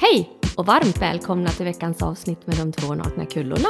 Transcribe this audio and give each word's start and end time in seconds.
Hej 0.00 0.30
och 0.56 0.66
varmt 0.66 1.02
välkomna 1.02 1.48
till 1.48 1.64
veckans 1.64 2.02
avsnitt 2.02 2.46
med 2.46 2.56
de 2.56 2.72
två 2.72 2.94
nakna 2.94 3.26
kullorna. 3.26 3.68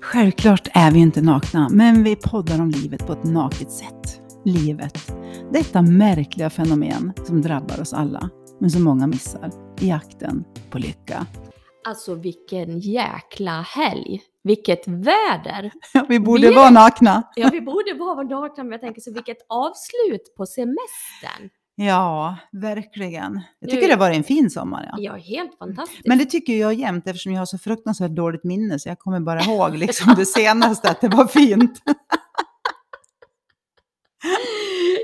Självklart 0.00 0.68
är 0.74 0.90
vi 0.90 0.98
inte 0.98 1.22
nakna, 1.22 1.68
men 1.72 2.04
vi 2.04 2.16
poddar 2.16 2.60
om 2.60 2.70
livet 2.70 3.06
på 3.06 3.12
ett 3.12 3.24
naket 3.24 3.70
sätt. 3.72 4.20
Livet, 4.44 5.12
detta 5.52 5.82
märkliga 5.82 6.50
fenomen 6.50 7.12
som 7.26 7.42
drabbar 7.42 7.80
oss 7.80 7.92
alla, 7.92 8.30
men 8.60 8.70
som 8.70 8.82
många 8.82 9.06
missar 9.06 9.50
i 9.80 9.88
jakten 9.88 10.44
på 10.70 10.78
lycka. 10.78 11.26
Alltså 11.88 12.14
vilken 12.14 12.78
jäkla 12.78 13.60
helg! 13.60 14.22
Vilket 14.44 14.88
väder! 14.88 15.70
Ja, 15.94 16.06
vi 16.08 16.20
borde 16.20 16.48
Vi- 16.48 16.54
vara 16.54 16.70
nakna. 16.70 17.22
Ja, 17.36 17.48
vi 17.52 17.60
borde 17.60 17.94
vara 17.98 18.22
nakna, 18.22 18.64
men 18.64 18.72
jag 18.72 18.80
tänker 18.80 19.00
så 19.00 19.12
vilket 19.12 19.38
avslut 19.48 20.34
på 20.36 20.46
semestern! 20.46 21.50
Ja, 21.74 22.36
verkligen. 22.52 23.40
Jag 23.58 23.70
tycker 23.70 23.88
det 23.88 23.96
var 23.96 24.10
en 24.10 24.24
fin 24.24 24.50
sommar. 24.50 24.88
Ja. 24.92 24.96
Ja, 24.98 25.14
helt 25.14 25.58
fantastiskt. 25.58 26.06
Men 26.06 26.18
det 26.18 26.24
tycker 26.24 26.52
jag 26.52 26.74
jämt 26.74 27.06
eftersom 27.06 27.32
jag 27.32 27.40
har 27.40 27.46
så 27.46 27.58
fruktansvärt 27.58 28.10
dåligt 28.10 28.44
minne 28.44 28.78
så 28.78 28.88
jag 28.88 28.98
kommer 28.98 29.20
bara 29.20 29.40
ihåg 29.40 29.76
liksom 29.76 30.14
det 30.16 30.26
senaste 30.26 30.90
att 30.90 31.00
det 31.00 31.08
var 31.08 31.26
fint. 31.26 31.82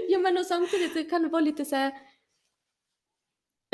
Ja, 0.09 0.19
men 0.19 0.39
och 0.39 0.47
samtidigt 0.47 1.11
kan 1.11 1.23
det 1.23 1.29
vara 1.29 1.41
lite 1.41 1.65
så 1.65 1.77
här... 1.77 1.93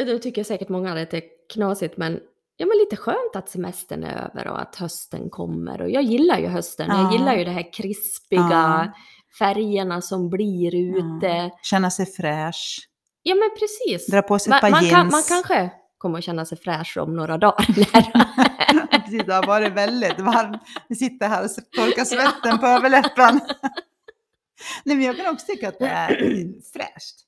Nu 0.05 0.19
tycker 0.19 0.45
säkert 0.45 0.69
många 0.69 0.93
att 1.03 1.11
det 1.11 1.17
är 1.17 1.23
knasigt, 1.55 1.97
men 1.97 2.21
ja, 2.57 2.67
men 2.67 2.79
lite 2.79 2.97
skönt 2.97 3.37
att 3.37 3.49
semestern 3.49 4.05
är 4.05 4.17
över 4.31 4.49
och 4.49 4.61
att 4.61 4.77
hösten 4.77 5.31
kommer. 5.31 5.83
Och 5.83 5.91
jag 5.91 6.03
gillar 6.03 6.39
ju 6.39 6.47
hösten. 6.47 6.87
Jag 6.89 6.99
Ja. 6.99 7.13
gillar 7.13 7.37
ju 7.37 7.45
det 7.45 7.51
här 7.51 7.73
krispiga, 7.73 8.41
Ja. 8.51 8.93
Färgerna 9.39 10.01
som 10.03 10.31
blir 10.31 10.75
ute. 10.75 11.51
Känna 11.63 11.91
sig 11.91 12.07
fräsch, 12.07 12.89
Ja, 13.23 13.35
men 13.35 13.51
precis. 13.59 14.07
dra 14.11 14.23
på 14.23 14.39
sig 14.39 14.51
Man, 14.51 14.57
ett 14.57 14.61
par 14.61 14.71
man, 14.71 14.85
jeans. 14.85 14.93
kan, 14.95 15.09
man 15.11 15.23
kanske 15.23 15.71
kommer 15.99 16.19
att 16.19 16.25
känna 16.25 16.45
sig 16.45 16.59
fräsch 16.59 16.97
om 16.97 17.17
några 17.17 17.39
dagar. 17.39 17.67
Precis, 19.05 19.23
det 19.27 19.35
har 19.35 19.47
varit 19.47 19.73
väldigt 19.73 20.21
varmt. 20.21 20.63
Vi 20.89 20.97
sitter 20.97 21.29
här 21.29 21.45
och 21.45 21.51
torkar 21.77 22.05
svetten 22.05 22.59
på 22.59 22.67
överläppen. 22.67 23.41
Nej, 24.85 24.97
men 24.97 25.03
jag 25.03 25.17
kan 25.17 25.35
också 25.35 25.47
tycka 25.47 25.69
att 25.69 25.79
det 25.79 25.87
är 25.89 26.09
fräscht. 26.73 27.21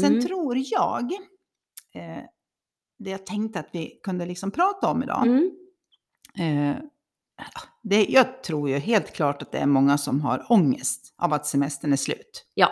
Sen 0.00 0.12
Mm. 0.12 0.26
tror 0.26 0.56
jag, 0.58 1.12
eh, 1.94 2.24
det 2.98 3.10
jag 3.10 3.26
tänkte 3.26 3.60
att 3.60 3.68
vi 3.72 4.00
kunde 4.02 4.26
liksom 4.26 4.50
prata 4.50 4.88
om 4.88 5.02
idag. 5.02 5.26
Mm. 5.26 5.50
Eh, 6.38 6.76
det, 7.82 8.06
jag 8.08 8.42
tror 8.42 8.68
ju 8.70 8.78
helt 8.78 9.12
klart 9.12 9.42
att 9.42 9.52
det 9.52 9.58
är 9.58 9.66
många 9.66 9.98
som 9.98 10.20
har 10.20 10.46
ångest 10.48 11.14
av 11.22 11.32
att 11.32 11.46
semestern 11.46 11.92
är 11.92 11.96
slut. 11.96 12.44
Ja. 12.54 12.68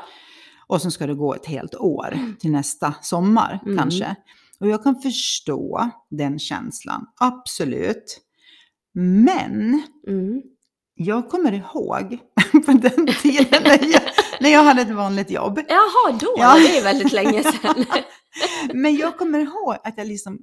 Och 0.66 0.82
så 0.82 0.90
ska 0.90 1.06
det 1.06 1.14
gå 1.14 1.34
ett 1.34 1.46
helt 1.46 1.74
år 1.74 2.18
till 2.40 2.50
nästa 2.50 2.94
sommar 3.02 3.60
Mm. 3.66 3.78
kanske. 3.78 4.16
Och 4.60 4.68
jag 4.68 4.82
kan 4.82 5.00
förstå 5.00 5.90
den 6.10 6.38
känslan, 6.38 7.06
absolut. 7.20 8.20
Men 8.94 9.82
Mm. 10.08 10.42
jag 10.94 11.28
kommer 11.30 11.52
ihåg 11.52 12.18
på 12.66 12.72
den 12.72 13.06
tiden 13.06 13.62
när 13.62 13.92
jag, 13.92 14.02
när 14.40 14.50
jag 14.50 14.64
hade 14.64 14.82
ett 14.82 14.90
vanligt 14.90 15.30
jobb. 15.30 15.60
Jaha, 15.68 16.18
då? 16.20 16.34
Ja. 16.38 16.54
Det 16.54 16.78
är 16.78 16.82
väldigt 16.84 17.12
länge 17.12 17.42
sedan. 17.42 17.84
Men 18.74 18.96
jag 18.96 19.18
kommer 19.18 19.38
ihåg 19.38 19.76
att 19.84 19.94
jag 19.98 20.06
liksom, 20.06 20.38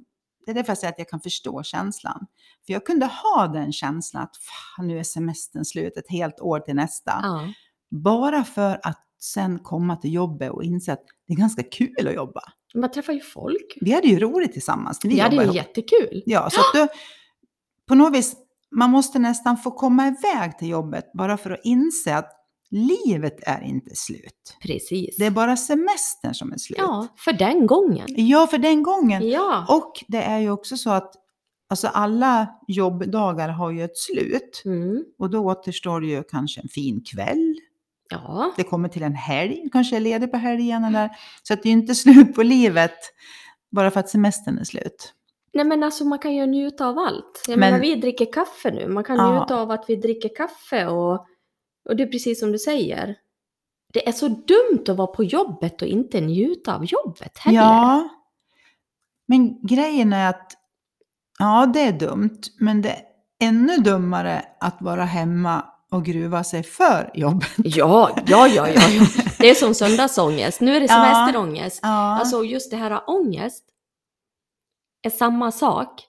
det 0.46 0.50
är 0.50 0.54
därför 0.54 0.70
jag 0.70 0.78
säger 0.78 0.92
att 0.92 0.98
jag 0.98 1.08
kan 1.08 1.20
förstå 1.20 1.62
känslan. 1.62 2.26
För 2.66 2.72
jag 2.72 2.86
kunde 2.86 3.06
ha 3.06 3.46
den 3.46 3.72
känslan 3.72 4.22
att 4.22 4.36
fan, 4.36 4.86
nu 4.88 4.98
är 4.98 5.02
semestern 5.02 5.64
slut, 5.64 5.96
ett 5.96 6.10
helt 6.10 6.40
år 6.40 6.60
till 6.60 6.74
nästa. 6.74 7.20
ja. 7.22 7.52
Bara 7.90 8.44
för 8.44 8.80
att 8.82 9.06
sen 9.20 9.58
komma 9.58 9.96
till 9.96 10.12
jobbet 10.12 10.50
och 10.50 10.64
inse 10.64 10.92
att 10.92 11.04
det 11.26 11.32
är 11.32 11.36
ganska 11.36 11.62
kul 11.62 12.08
att 12.08 12.14
jobba. 12.14 12.40
Man 12.74 12.90
träffar 12.90 13.12
ju 13.12 13.20
folk. 13.20 13.78
Vi 13.80 13.92
hade 13.92 14.06
ju 14.06 14.18
roligt 14.18 14.52
tillsammans 14.52 14.98
vi 15.04 15.18
Ja, 15.18 15.28
det 15.28 15.36
jobbade 15.36 15.42
är 15.42 15.44
ihop. 15.44 15.56
jättekul. 15.56 16.22
Ja, 16.26 16.50
så 16.50 16.60
att 16.60 16.66
du, 16.74 16.88
på 17.88 17.94
något 17.94 18.14
vis, 18.14 18.36
man 18.76 18.90
måste 18.90 19.18
nästan 19.18 19.56
få 19.56 19.70
komma 19.70 20.06
iväg 20.08 20.58
till 20.58 20.68
jobbet 20.68 21.10
bara 21.14 21.36
för 21.36 21.50
att 21.50 21.60
inse 21.64 22.16
att 22.16 22.32
livet 22.70 23.36
är 23.46 23.60
inte 23.62 23.94
slut. 23.94 24.56
Precis. 24.62 25.16
Det 25.16 25.26
är 25.26 25.30
bara 25.30 25.56
semestern 25.56 26.34
som 26.34 26.52
är 26.52 26.56
slut. 26.58 26.78
Ja, 26.78 27.06
för 27.16 27.32
den 27.32 27.66
gången. 27.66 28.06
Ja, 28.08 28.46
för 28.46 28.58
den 28.58 28.82
gången. 28.82 29.28
Ja. 29.28 29.66
Och 29.68 30.04
det 30.08 30.22
är 30.22 30.38
ju 30.38 30.50
också 30.50 30.76
så 30.76 30.90
att 30.90 31.12
alltså 31.70 31.88
alla 31.88 32.46
jobbdagar 32.68 33.48
har 33.48 33.70
ju 33.70 33.84
ett 33.84 33.98
slut. 33.98 34.62
Mm. 34.64 35.04
Och 35.18 35.30
då 35.30 35.38
återstår 35.46 36.00
det 36.00 36.06
ju 36.06 36.22
kanske 36.22 36.60
en 36.60 36.68
fin 36.68 37.04
kväll. 37.14 37.54
Ja. 38.10 38.52
Det 38.56 38.62
kommer 38.64 38.88
till 38.88 39.02
en 39.02 39.14
helg, 39.14 39.68
kanske 39.72 39.96
är 39.96 40.00
ledig 40.00 40.30
på 40.32 40.36
helgen 40.38 40.84
eller 40.84 41.10
Så 41.42 41.54
att 41.54 41.62
det 41.62 41.68
är 41.68 41.72
ju 41.72 41.78
inte 41.78 41.94
slut 42.04 42.34
på 42.34 42.42
livet 42.42 42.96
bara 43.70 43.90
för 43.90 44.00
att 44.00 44.08
semestern 44.08 44.58
är 44.58 44.64
slut. 44.64 45.14
Nej 45.52 45.64
men 45.64 45.82
alltså 45.82 46.04
man 46.04 46.18
kan 46.18 46.34
ju 46.34 46.46
njuta 46.46 46.86
av 46.86 46.98
allt. 46.98 47.44
Jag 47.48 47.58
Men- 47.58 47.70
menar 47.70 47.80
vi 47.84 47.94
dricker 47.94 48.32
kaffe 48.32 48.70
nu. 48.70 48.88
Man 48.88 49.04
kan 49.04 49.16
Ja. 49.16 49.38
njuta 49.40 49.56
av 49.60 49.70
att 49.70 49.84
vi 49.88 49.96
dricker 49.96 50.30
kaffe 50.36 50.86
och, 50.86 51.26
och 51.88 51.96
det 51.96 52.02
är 52.02 52.06
precis 52.06 52.40
som 52.40 52.52
du 52.52 52.58
säger. 52.58 53.16
Det 53.92 54.08
är 54.08 54.12
så 54.12 54.28
dumt 54.28 54.84
att 54.88 54.96
vara 54.96 55.06
på 55.06 55.24
jobbet 55.24 55.82
och 55.82 55.88
inte 55.88 56.20
njuta 56.20 56.74
av 56.74 56.84
jobbet 56.84 57.38
heller. 57.38 57.58
Ja. 57.58 58.08
Men 59.28 59.66
grejen 59.66 60.12
är 60.12 60.30
att, 60.30 60.52
ja 61.38 61.66
det 61.74 61.80
är 61.80 61.92
dumt, 61.92 62.40
men 62.60 62.82
det 62.82 62.90
är 62.90 63.02
ännu 63.42 63.76
dummare 63.76 64.44
att 64.60 64.82
vara 64.82 65.04
hemma 65.04 65.64
och 65.90 66.04
gruva 66.04 66.44
sig 66.44 66.62
för 66.62 67.10
jobbet. 67.14 67.48
Ja, 67.56 68.10
ja, 68.26 68.48
ja, 68.48 68.68
ja, 68.68 68.88
ja. 68.90 69.06
Det 69.38 69.50
är 69.50 69.54
som 69.54 69.74
söndagsångest. 69.74 70.60
Nu 70.60 70.76
är 70.76 70.80
det 70.80 70.86
Ja. 70.86 71.04
semesterångest. 71.04 71.80
Ja. 71.82 72.18
Alltså 72.18 72.44
just 72.44 72.70
det 72.70 72.76
här 72.76 73.00
ångest 73.06 73.64
är 75.02 75.10
samma 75.10 75.52
sak. 75.52 76.06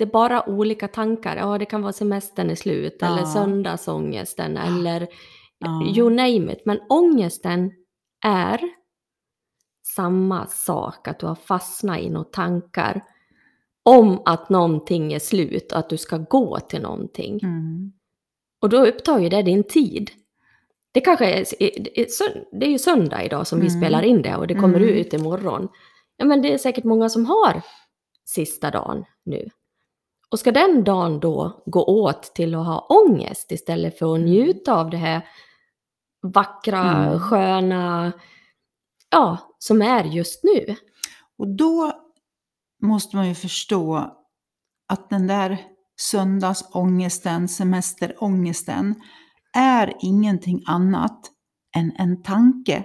Det 0.00 0.04
är 0.04 0.10
bara 0.12 0.48
olika 0.48 0.88
tankar. 0.88 1.36
Ja, 1.36 1.58
det 1.58 1.64
kan 1.64 1.82
vara 1.82 1.92
semestern 1.92 2.50
är 2.50 2.54
slut 2.54 2.96
Ja. 3.00 3.06
eller 3.06 3.24
söndagsångesten 3.26 4.56
eller 4.56 5.08
Ja. 5.58 5.86
you 5.96 6.10
name 6.10 6.52
it. 6.52 6.62
Men 6.64 6.80
ångesten 6.88 7.72
är 8.24 8.60
samma 9.96 10.46
sak. 10.46 11.08
Att 11.08 11.18
du 11.18 11.26
har 11.26 11.34
fastnat 11.34 11.98
i 12.00 12.10
några 12.10 12.24
tankar 12.24 13.04
om 13.84 14.22
att 14.24 14.48
någonting 14.50 15.12
är 15.12 15.18
slut 15.18 15.72
och 15.72 15.78
att 15.78 15.88
du 15.90 15.96
ska 15.98 16.16
gå 16.16 16.58
till 16.60 16.82
någonting. 16.82 17.40
Mm. 17.42 17.92
Och 18.62 18.68
då 18.68 18.86
upptar 18.86 19.18
ju 19.18 19.28
det 19.28 19.42
din 19.42 19.64
tid. 19.64 20.10
Det 20.92 21.00
kanske 21.00 21.26
är, 21.26 21.44
det 22.58 22.66
är 22.66 22.70
ju 22.70 22.78
söndag 22.78 23.24
idag 23.24 23.46
som 23.46 23.60
vi 23.60 23.66
Mm. 23.68 23.80
spelar 23.80 24.02
in 24.02 24.22
det 24.22 24.36
och 24.36 24.46
det 24.46 24.54
kommer 24.54 24.76
Mm. 24.80 24.88
ut 24.88 25.12
imorgon. 25.12 25.68
Ja 26.16 26.24
men 26.24 26.42
det 26.42 26.52
är 26.52 26.58
säkert 26.58 26.84
många 26.84 27.08
som 27.08 27.26
har 27.26 27.62
sista 28.24 28.70
dagen 28.70 29.04
nu. 29.24 29.48
Och 30.30 30.38
ska 30.38 30.52
den 30.52 30.84
dagen 30.84 31.20
då 31.20 31.62
gå 31.66 31.84
åt 31.84 32.22
till 32.34 32.54
att 32.54 32.66
ha 32.66 32.86
ångest 32.88 33.52
istället 33.52 33.98
för 33.98 34.14
att 34.14 34.20
njuta 34.20 34.74
av 34.74 34.90
det 34.90 34.96
här 34.96 35.28
vackra, 36.22 36.80
Mm. 37.06 37.20
sköna, 37.20 38.12
ja, 39.10 39.38
som 39.58 39.82
är 39.82 40.04
just 40.04 40.44
nu. 40.44 40.76
Och 41.38 41.56
då 41.56 41.92
måste 42.82 43.16
man 43.16 43.28
ju 43.28 43.34
förstå 43.34 44.16
att 44.88 45.10
den 45.10 45.26
där 45.26 45.58
söndagsångesten, 46.00 47.48
semesterångesten, 47.48 48.94
är 49.56 49.94
ingenting 50.00 50.62
annat 50.66 51.20
än 51.76 51.92
en 51.98 52.22
tanke 52.22 52.84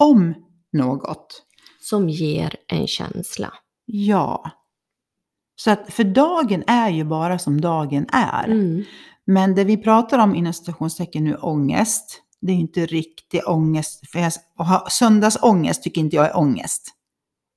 om 0.00 0.34
något. 0.72 1.42
Som 1.80 2.08
ger 2.08 2.56
en 2.68 2.86
känsla. 2.86 3.52
Ja. 3.84 4.50
Så 5.56 5.70
att 5.70 5.92
för 5.92 6.04
dagen 6.04 6.64
är 6.66 6.90
ju 6.90 7.04
bara 7.04 7.38
som 7.38 7.60
dagen 7.60 8.06
är. 8.12 8.44
Mm. 8.44 8.84
Men 9.26 9.54
det 9.54 9.64
vi 9.64 9.76
pratar 9.76 10.18
om 10.18 10.34
inom 10.34 10.52
citationstecken 10.52 11.24
nu, 11.24 11.34
ångest, 11.36 12.22
det 12.40 12.52
är 12.52 12.54
ju 12.54 12.60
inte 12.60 12.86
riktig 12.86 13.40
ångest. 13.48 14.10
För 14.10 14.18
jag, 14.18 14.32
ha 14.64 14.86
söndagsångest 14.90 15.82
tycker 15.82 16.00
inte 16.00 16.16
jag 16.16 16.26
är 16.26 16.36
ångest. 16.36 16.92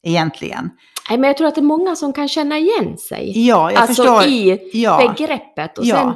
Egentligen. 0.04 0.70
Nej, 1.10 1.20
men 1.20 1.28
jag 1.28 1.38
tror 1.38 1.48
att 1.48 1.56
det 1.56 1.62
är 1.62 1.64
många 1.64 1.96
som 1.96 2.14
kan 2.14 2.28
känna 2.28 2.58
igen 2.58 2.98
sig. 2.98 3.48
Ja, 3.48 3.72
jag 3.72 3.82
alltså 3.82 4.04
förstår. 4.04 4.24
i 4.24 4.70
ja, 4.74 5.14
begreppet. 5.18 5.78
Och 5.78 5.86
Ja. 5.86 5.96
sen 5.96 6.06
Men 6.08 6.16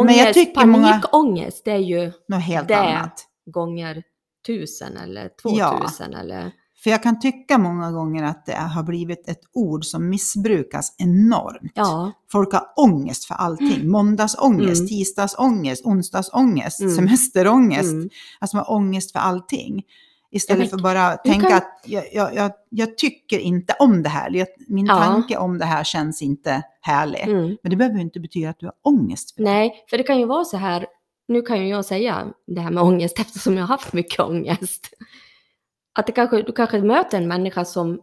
ångest, 0.00 0.18
jag 0.18 0.34
tycker 0.34 0.54
panikångest, 0.60 1.64
det 1.64 1.70
är 1.70 1.76
ju 1.78 2.12
något 2.28 2.42
helt 2.42 2.68
det. 2.68 2.76
annat. 2.76 3.26
gånger 3.54 4.02
tusen 4.46 4.96
eller 4.96 5.30
Ja. 5.44 5.70
tvåtusen 5.78 6.14
eller... 6.14 6.52
För 6.82 6.90
jag 6.90 7.02
kan 7.02 7.20
tycka 7.20 7.58
många 7.58 7.92
gånger 7.92 8.24
att 8.24 8.46
det 8.46 8.54
har 8.54 8.82
blivit 8.82 9.28
ett 9.28 9.40
ord 9.52 9.84
som 9.84 10.08
missbrukas 10.08 10.94
enormt. 10.98 11.72
Ja, 11.74 12.12
Folk 12.32 12.52
har 12.52 12.66
ångest 12.76 13.24
för 13.24 13.34
allting. 13.34 13.88
Måndagsångest, 13.90 14.80
Mm. 14.80 14.88
tisdagsångest, 14.88 15.84
onsdagsångest, 15.86 16.80
Mm. 16.80 16.94
semesterångest. 16.96 17.92
mm. 17.92 18.08
Alltså 18.40 18.56
man 18.56 18.64
har 18.68 18.74
ångest 18.74 19.12
för 19.12 19.18
allting. 19.18 19.82
Istället 20.32 20.60
men 20.60 20.68
för 20.68 20.78
bara 20.82 21.16
tänka 21.16 21.48
kan- 21.48 21.56
att 21.56 21.80
jag, 21.86 22.04
jag, 22.12 22.34
jag, 22.34 22.52
jag 22.70 22.98
tycker 22.98 23.38
inte 23.38 23.74
om 23.78 24.02
det 24.02 24.08
här. 24.08 24.30
Jag, 24.30 24.46
min 24.68 24.86
Ja. 24.86 24.98
tanke 24.98 25.36
om 25.36 25.58
det 25.58 25.64
här 25.64 25.84
känns 25.84 26.22
inte 26.22 26.62
härlig. 26.80 27.20
Mm. 27.28 27.56
Men 27.62 27.70
det 27.70 27.76
behöver 27.76 27.98
inte 28.00 28.20
betyda 28.20 28.50
att 28.50 28.58
du 28.60 28.66
har 28.66 28.74
ångest 28.82 29.34
för. 29.34 29.42
Nej, 29.42 29.84
för 29.90 29.98
det 29.98 30.02
kan 30.04 30.18
ju 30.18 30.26
vara 30.26 30.44
så 30.44 30.56
här, 30.56 30.86
nu 31.28 31.42
kan 31.42 31.58
ju 31.60 31.68
jag 31.68 31.84
säga 31.84 32.26
det 32.46 32.60
här 32.60 32.70
med 32.70 32.82
ångest 32.82 33.18
eftersom 33.20 33.54
jag 33.56 33.62
har 33.62 33.68
haft 33.68 33.92
mycket 33.92 34.20
ångest. 34.20 34.90
Att 35.92 36.06
det 36.06 36.12
kanske, 36.12 36.42
du 36.42 36.52
kanske 36.52 36.80
möter 36.82 37.18
en 37.18 37.28
människa 37.28 37.64
som 37.64 38.00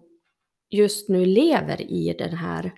just 0.69 1.09
nu 1.09 1.25
lever 1.25 1.81
i 1.81 2.15
den 2.19 2.33
här 2.37 2.71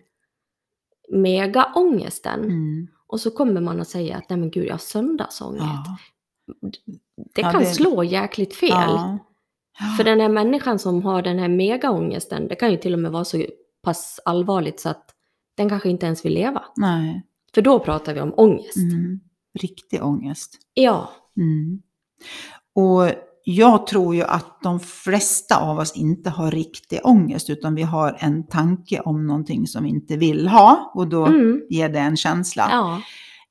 megaångesten. 1.09 2.43
Mm. 2.43 2.87
Och 3.07 3.19
så 3.19 3.31
kommer 3.31 3.61
man 3.61 3.81
att 3.81 3.87
säga 3.87 4.17
att 4.17 4.29
nej 4.29 4.39
men 4.39 4.51
gud, 4.51 4.65
jag 4.67 4.73
har 4.73 4.77
söndagsångest. 4.77 5.63
Ja. 5.63 5.97
Det 7.35 7.41
Ja, 7.41 7.51
kan 7.51 7.61
det- 7.61 7.67
slå 7.67 8.03
jäkligt 8.03 8.55
fel. 8.55 8.69
Ja. 8.71 9.17
För 9.97 10.03
den 10.03 10.19
här 10.19 10.29
människan 10.29 10.79
som 10.79 11.03
har 11.03 11.21
den 11.21 11.39
här 11.39 11.47
megaångesten, 11.47 12.47
det 12.47 12.55
kan 12.55 12.71
ju 12.71 12.77
till 12.77 12.93
och 12.93 12.99
med 12.99 13.11
vara 13.11 13.25
så 13.25 13.45
pass 13.83 14.19
allvarligt 14.25 14.79
så 14.79 14.89
att 14.89 15.15
den 15.55 15.69
kanske 15.69 15.89
inte 15.89 16.05
ens 16.05 16.25
vill 16.25 16.33
leva. 16.33 16.63
Nej. 16.75 17.23
För 17.55 17.61
då 17.61 17.79
pratar 17.79 18.13
vi 18.13 18.21
om 18.21 18.33
ångest. 18.37 18.77
Mm. 18.77 19.19
Riktig 19.59 20.03
ångest. 20.03 20.57
Ja, 20.73 21.09
Mm. 21.37 21.81
Och 22.73 23.11
jag 23.55 23.87
tror 23.87 24.15
ju 24.15 24.23
att 24.23 24.59
de 24.63 24.79
flesta 24.79 25.57
av 25.57 25.79
oss 25.79 25.95
inte 25.95 26.29
har 26.29 26.51
riktig 26.51 26.99
ångest 27.03 27.49
utan 27.49 27.75
vi 27.75 27.83
har 27.83 28.17
en 28.19 28.47
tanke 28.47 28.99
om 28.99 29.27
någonting 29.27 29.67
som 29.67 29.83
vi 29.83 29.89
inte 29.89 30.17
vill 30.17 30.47
ha 30.47 30.91
och 30.93 31.07
då 31.07 31.25
mm. 31.25 31.61
ger 31.69 31.89
det 31.89 31.99
en 31.99 32.17
känsla. 32.17 32.67
ja, 32.71 33.01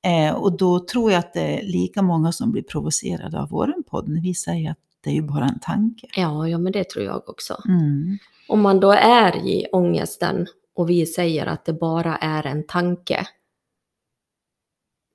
Eh, 0.05 0.35
och 0.35 0.57
då 0.57 0.81
tror 0.81 1.13
jag 1.13 1.19
att 1.19 1.33
det 1.33 1.41
är 1.41 1.63
lika 1.63 2.03
många 2.03 2.33
som 2.33 2.53
blir 2.53 2.63
provocerade 2.63 3.41
av 3.41 3.49
vår 3.49 3.75
podd 3.87 4.09
när 4.09 4.21
vi 4.21 4.35
säger 4.35 4.71
att 4.71 4.79
det 5.05 5.11
är 5.11 5.15
ju 5.15 5.23
bara 5.23 5.45
en 5.45 5.59
tanke. 5.61 6.07
ja, 6.17 6.49
ja, 6.49 6.59
men 6.59 6.73
det 6.73 6.89
tror 6.89 7.05
jag 7.05 7.29
också. 7.29 7.63
Mm. 7.69 8.19
Om 8.49 8.61
man 8.61 8.81
då 8.81 8.93
är 8.93 9.37
i 9.37 9.67
ångesten 9.73 10.47
och 10.75 10.91
vi 10.91 11.07
säger 11.07 11.47
att 11.47 11.65
det 11.65 11.73
bara 11.73 12.17
är 12.17 12.47
en 12.47 12.67
tanke. 12.67 13.27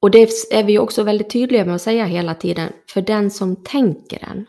Och 0.02 0.12
det 0.12 0.30
är 0.52 0.64
vi 0.64 0.80
också 0.80 1.04
väldigt 1.04 1.30
tydliga 1.30 1.66
med 1.66 1.76
att 1.76 1.82
säga 1.82 2.06
hela 2.06 2.36
tiden, 2.36 2.70
för 2.90 3.02
den 3.02 3.32
som 3.32 3.56
tänker 3.56 4.20
den 4.20 4.46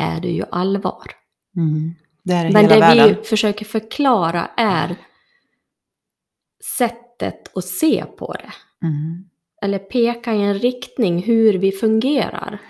är 0.00 0.20
det 0.20 0.28
ju 0.30 0.44
allvar. 0.50 1.10
Mm. 1.56 1.94
Det 2.24 2.32
är 2.32 2.52
Men 2.52 2.68
det 2.68 2.80
världen. 2.80 3.08
vi 3.08 3.14
försöker 3.24 3.64
förklara 3.64 4.50
är 4.56 4.96
sättet 6.78 7.56
att 7.56 7.64
se 7.64 8.04
på 8.18 8.32
det. 8.32 8.52
Mm. 8.86 9.24
Eller 9.62 9.78
peka 9.78 10.34
i 10.34 10.42
en 10.42 10.54
riktning 10.58 11.22
hur 11.22 11.54
vi 11.54 11.72
fungerar. 11.72 12.60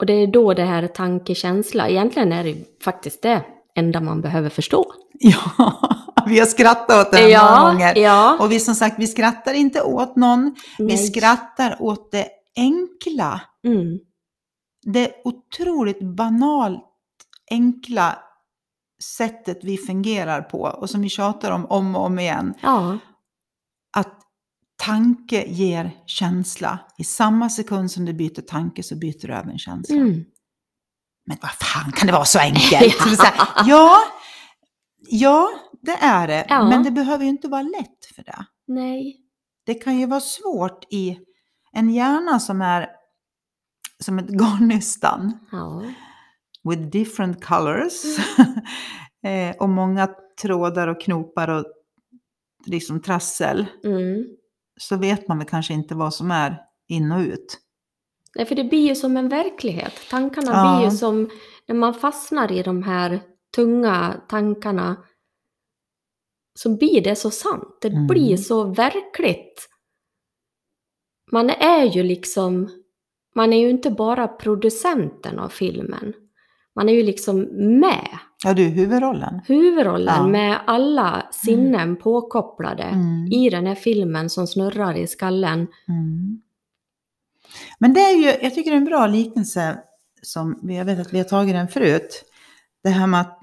Och 0.00 0.06
det 0.06 0.12
är 0.12 0.26
då 0.26 0.54
det 0.54 0.64
här 0.64 0.86
tankekänsla, 0.86 1.88
egentligen 1.88 2.32
är 2.32 2.44
det 2.44 2.56
faktiskt 2.84 3.22
det 3.22 3.44
enda 3.74 4.00
man 4.00 4.20
behöver 4.20 4.48
förstå. 4.48 4.92
Ja, 5.24 5.88
vi 6.26 6.38
har 6.38 6.46
skrattat 6.46 7.06
åt 7.06 7.12
det 7.12 7.38
många 7.38 7.70
gånger. 7.72 7.98
ja. 7.98 8.36
Och 8.40 8.52
vi 8.52 8.60
som 8.60 8.74
sagt, 8.74 8.98
vi 8.98 9.06
skrattar 9.06 9.54
inte 9.54 9.82
åt 9.82 10.16
någon. 10.16 10.54
Vi 10.78 10.84
Nej. 10.84 10.96
skrattar 10.96 11.76
åt 11.82 12.12
det 12.12 12.28
enkla. 12.56 13.40
Mm. 13.66 13.98
Det 14.82 15.12
otroligt 15.24 16.02
banalt 16.02 16.84
enkla 17.50 18.18
sättet 19.16 19.58
vi 19.64 19.76
fungerar 19.78 20.42
på 20.42 20.58
och 20.62 20.90
som 20.90 21.00
vi 21.00 21.08
tjatar 21.08 21.50
om 21.50 21.66
om 21.66 21.96
och 21.96 22.04
om 22.04 22.18
igen. 22.18 22.54
Ja, 22.62 22.98
Att 23.96 24.18
tanke 24.76 25.44
ger 25.46 25.90
känsla. 26.06 26.78
I 26.98 27.04
samma 27.04 27.48
sekund 27.50 27.90
som 27.90 28.04
du 28.04 28.12
byter 28.12 28.40
tanke 28.40 28.82
så 28.82 28.96
byter 28.96 29.26
du 29.26 29.34
över 29.34 29.50
en 29.50 29.58
känsla. 29.58 29.96
mm. 29.96 30.24
Men 31.26 31.36
vad 31.42 31.50
fan 31.50 31.92
kan 31.92 32.06
det 32.06 32.12
vara 32.12 32.24
så 32.24 32.38
enkelt? 32.38 33.00
Här, 33.22 33.48
ja, 33.66 33.98
ja, 35.08 35.50
det 35.82 35.96
är 36.00 36.28
det. 36.28 36.46
Ja. 36.48 36.68
Men 36.68 36.82
det 36.82 36.90
behöver 36.90 37.24
ju 37.24 37.30
inte 37.30 37.48
vara 37.48 37.62
lätt 37.62 38.04
för 38.14 38.22
det. 38.22 38.44
nej. 38.66 39.18
Det 39.66 39.74
kan 39.74 39.98
ju 39.98 40.06
vara 40.06 40.20
svårt 40.20 40.84
i 40.90 41.18
en 41.72 41.90
hjärna 41.90 42.40
som 42.40 42.62
är 42.62 42.88
som 44.02 44.18
ett 44.18 44.28
garnnystan. 44.40 45.38
Ja. 45.52 45.82
With 46.70 46.82
different 46.82 47.44
colors. 47.44 48.02
eh, 49.26 49.56
och 49.60 49.68
många 49.68 50.08
trådar 50.42 50.88
och 50.88 51.00
knopar 51.00 51.48
och 51.50 51.64
liksom 52.66 53.02
trassel. 53.02 53.66
Mm. 53.84 54.24
Så 54.80 54.96
vet 54.96 55.28
man 55.28 55.38
väl 55.38 55.48
kanske 55.48 55.74
inte 55.74 55.94
vad 55.94 56.14
som 56.14 56.30
är 56.30 56.56
in 56.88 57.12
och 57.12 57.20
ut. 57.20 57.58
Nej, 58.36 58.46
för 58.46 58.54
det 58.54 58.64
blir 58.64 58.88
ju 58.88 58.94
som 58.94 59.16
en 59.16 59.28
verklighet. 59.28 59.92
Tankarna 60.10 60.50
Ja. 60.52 60.76
blir 60.78 60.90
ju 60.90 60.96
som, 60.96 61.30
när 61.68 61.74
man 61.74 61.94
fastnar 61.94 62.52
i 62.52 62.62
de 62.62 62.82
här 62.82 63.20
tunga 63.56 64.20
tankarna, 64.28 65.04
så 66.58 66.76
blir 66.76 67.00
det 67.04 67.16
så 67.16 67.30
sant. 67.30 67.78
Det 67.80 67.88
Mm. 67.88 68.06
blir 68.06 68.36
så 68.36 68.64
verkligt. 68.64 69.68
Man 71.32 71.50
är 71.50 71.84
ju 71.84 72.02
liksom, 72.02 72.81
man 73.34 73.52
är 73.52 73.58
ju 73.60 73.70
inte 73.70 73.90
bara 73.90 74.28
producenten 74.28 75.38
av 75.38 75.48
filmen. 75.48 76.12
Man 76.74 76.88
är 76.88 76.92
ju 76.92 77.02
liksom 77.02 77.40
med, 77.80 78.08
Ja, 78.44 78.54
du 78.54 78.64
är 78.66 78.68
huvudrollen. 78.70 79.40
huvudrollen, 79.46 80.14
Ja. 80.16 80.26
med 80.26 80.58
alla 80.66 81.22
sinnen 81.32 81.96
påkopplade 81.96 82.82
Mm. 82.82 83.26
i 83.32 83.50
den 83.50 83.66
här 83.66 83.74
filmen 83.74 84.30
som 84.30 84.46
snurrar 84.46 84.94
i 84.94 85.06
skallen. 85.06 85.66
Mm. 85.88 86.40
Men 87.78 87.92
det 87.94 88.00
är 88.00 88.16
ju, 88.16 88.44
jag 88.44 88.54
tycker 88.54 88.70
det 88.70 88.76
är 88.76 88.80
en 88.80 88.84
bra 88.84 89.06
liknelse 89.06 89.78
som, 90.22 90.58
jag 90.62 90.84
vet 90.84 91.00
att 91.00 91.12
vi 91.12 91.18
har 91.18 91.24
tagit 91.24 91.54
den 91.54 91.68
förut. 91.68 92.24
Det 92.82 92.90
här 92.90 93.06
med 93.06 93.20
att 93.20 93.38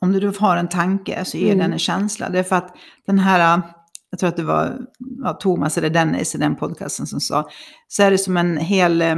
om 0.00 0.12
du 0.12 0.32
har 0.38 0.56
en 0.56 0.68
tanke 0.68 1.24
så 1.24 1.36
ger 1.38 1.46
Mm. 1.46 1.58
den 1.58 1.72
en 1.72 1.78
känsla. 1.78 2.28
Det 2.28 2.38
är 2.38 2.42
för 2.42 2.56
att 2.56 2.76
den 3.06 3.18
här, 3.18 3.60
jag 4.10 4.18
tror 4.20 4.28
att 4.28 4.36
det 4.36 4.42
var 4.42 4.78
ja, 5.24 5.32
Thomas 5.32 5.78
eller 5.78 5.90
Dennis 5.90 6.34
i 6.34 6.38
den 6.38 6.56
podcasten 6.56 7.06
som 7.06 7.20
sa, 7.20 7.50
så 7.88 8.02
är 8.02 8.10
det 8.10 8.18
som 8.18 8.36
en 8.36 8.56
hel, 8.56 9.02
eh, 9.02 9.16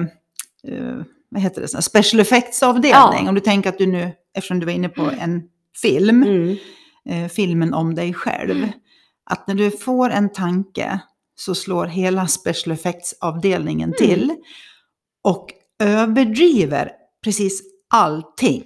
vad 1.29 1.43
heter 1.43 1.61
det, 1.61 1.69
sån 1.69 1.83
special 1.83 2.21
effects-avdelning. 2.21 3.23
Ja. 3.25 3.29
Om 3.29 3.35
du 3.35 3.41
tänker 3.41 3.69
att 3.71 3.79
du 3.79 3.87
nu, 3.87 4.13
eftersom 4.35 4.61
du 4.61 4.67
var 4.67 4.73
inne 4.73 4.89
på 4.89 5.11
en 5.21 5.43
film, 5.83 6.23
Mm. 6.23 6.57
eh, 7.09 7.29
filmen 7.31 7.75
om 7.75 7.95
dig 7.95 8.15
själv. 8.15 8.69
Att 9.31 9.47
när 9.47 9.55
du 9.55 9.71
får 9.71 10.11
en 10.11 10.33
tanke 10.33 11.01
så 11.35 11.55
slår 11.55 11.87
hela 11.87 12.27
special 12.27 12.73
effects-avdelningen 12.73 13.93
till 13.99 14.33
och 15.25 15.47
överdriver 15.83 16.91
precis 17.25 17.63
allting. 17.95 18.65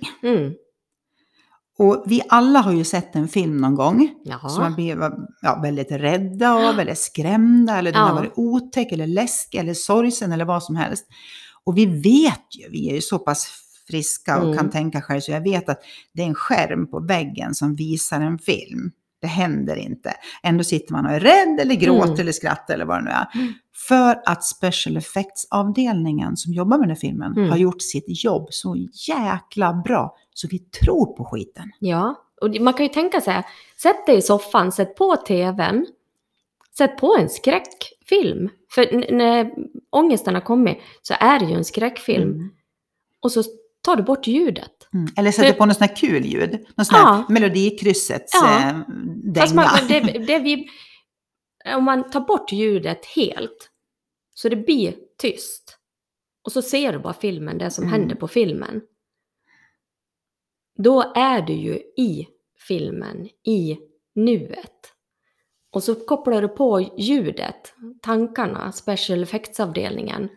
Och 1.79 2.03
vi 2.07 2.23
alla 2.29 2.59
har 2.61 2.73
ju 2.73 2.85
sett 2.85 3.17
en 3.17 3.29
film 3.29 3.57
någon 3.57 3.75
gång 3.75 4.09
Jaha. 4.25 4.49
som 4.49 4.63
man 4.63 4.75
blir 4.75 5.11
ja, 5.43 5.61
väldigt 5.63 5.91
rädda 5.93 6.53
av 6.53 6.81
eller 6.81 6.95
skrämda 6.95 7.79
eller 7.79 7.93
den 7.93 8.01
Ja. 8.01 8.07
har 8.09 8.15
varit 8.15 8.33
otäck 8.37 8.93
eller 8.93 9.07
läskig 9.07 9.59
eller 9.59 9.75
sorgsen 9.75 10.33
eller 10.33 10.45
vad 10.45 10.63
som 10.63 10.77
helst. 10.77 11.07
Och 11.65 11.79
vi 11.79 11.87
vet 11.87 12.43
ju, 12.59 12.69
vi 12.71 12.91
är 12.91 12.95
ju 12.95 13.01
så 13.01 13.19
pass 13.19 13.49
friska 13.87 14.37
och 14.39 14.45
Mm. 14.45 14.57
kan 14.59 14.71
tänka 14.71 15.03
själv 15.03 15.21
så 15.21 15.31
jag 15.33 15.41
vet 15.41 15.69
att 15.69 15.81
det 16.15 16.23
är 16.23 16.27
en 16.27 16.35
skärm 16.35 16.91
på 16.91 17.01
väggen 17.01 17.55
som 17.55 17.75
visar 17.75 18.21
en 18.21 18.39
film. 18.39 18.91
Det 19.21 19.27
händer 19.27 19.77
inte. 19.77 20.13
Ändå 20.43 20.65
sitter 20.65 20.93
man 20.93 21.07
och 21.07 21.13
är 21.13 21.21
rädd 21.21 21.61
eller 21.61 21.75
gråter 21.75 22.05
Mm. 22.09 22.21
eller 22.21 22.33
skrattar 22.33 22.75
eller 22.75 22.85
vad 22.85 22.99
det 22.99 23.05
nu 23.05 23.11
är. 23.11 23.27
Mm. 23.35 23.53
För 23.89 24.23
att 24.27 24.45
special 24.45 24.97
effects-avdelningen 24.97 26.37
som 26.37 26.53
jobbar 26.53 26.79
med 26.79 26.89
den 26.89 26.97
här 26.97 27.01
filmen 27.01 27.33
Mm. 27.37 27.51
har 27.51 27.57
gjort 27.57 27.83
sitt 27.83 28.25
jobb 28.25 28.47
så 28.51 28.77
jäkla 29.09 29.73
bra 29.85 30.17
så 30.35 30.49
vi 30.51 30.59
tror 30.59 31.17
på 31.17 31.25
skiten. 31.25 31.71
Ja, 31.79 32.15
och 32.41 32.61
man 32.61 32.75
kan 32.75 32.87
ju 32.87 32.93
tänka 32.93 33.21
sig, 33.21 33.43
sätt 33.83 34.07
dig 34.07 34.17
i 34.17 34.23
soffan, 34.23 34.73
sätt 34.73 34.97
på 34.97 35.17
tvn, 35.17 35.87
sätt 36.79 36.97
på 36.99 37.17
en 37.21 37.29
skräckfilm. 37.29 38.49
För 38.71 39.13
när 39.13 39.51
ångesten 39.91 40.35
har 40.35 40.41
kommit 40.43 40.79
så 41.03 41.15
är 41.21 41.39
det 41.39 41.45
ju 41.45 41.55
en 41.55 41.65
skräckfilm. 41.65 42.31
Mm. 42.33 42.51
Och 43.23 43.33
så 43.33 43.43
tar 43.87 43.97
du 43.97 44.03
bort 44.03 44.27
ljudet. 44.27 44.89
Mm. 44.95 45.07
Eller 45.17 45.33
sätter 45.33 45.51
För- 45.53 45.59
på 45.59 45.67
något 45.67 45.77
sånt 45.77 45.91
här 45.91 45.97
kul 45.97 46.25
ljud. 46.27 46.67
Någon 46.77 46.85
sån 46.85 46.97
här 46.97 47.05
Ja. 47.05 47.25
melodikryssets 47.29 48.33
Ja. 48.35 48.59
eh, 48.71 48.79
dänga. 49.25 49.41
Fast 49.41 49.55
man, 49.55 49.67
det, 49.89 50.01
det 50.01 50.39
vi, 50.39 50.69
om 51.77 51.85
man 51.85 52.11
tar 52.11 52.21
bort 52.21 52.53
ljudet 52.53 53.07
helt, 53.07 53.71
så 54.35 54.49
det 54.49 54.57
blir 54.57 54.95
tyst. 55.19 55.79
Och 56.45 56.53
så 56.53 56.63
ser 56.63 56.93
du 56.93 56.99
bara 56.99 57.15
filmen, 57.15 57.59
det 57.59 57.71
som 57.71 57.85
Mm. 57.85 57.93
händer 58.01 58.17
på 58.17 58.29
filmen. 58.29 58.83
Då 60.79 61.13
är 61.17 61.43
du 61.43 61.53
ju 61.53 61.75
i 61.97 62.27
filmen, 62.69 63.29
i 63.47 63.79
nuet. 64.15 64.93
Och 65.73 65.83
så 65.83 65.95
kopplar 65.95 66.43
du 66.43 66.49
på 66.49 66.81
ljudet, 66.99 67.75
tankarna, 68.03 68.73
special 68.73 69.23
effects-avdelningen. 69.23 70.29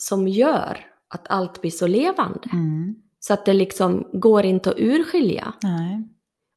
Som 0.00 0.28
gör 0.28 0.86
att 1.14 1.26
allt 1.30 1.60
blir 1.60 1.70
så 1.70 1.86
levande. 1.86 2.48
Mm. 2.52 2.94
Så 3.20 3.32
att 3.34 3.46
det 3.46 3.52
liksom 3.52 4.08
går 4.12 4.44
inte 4.44 4.70
att 4.70 4.78
urskilja. 4.78 5.52
Nej. 5.62 6.08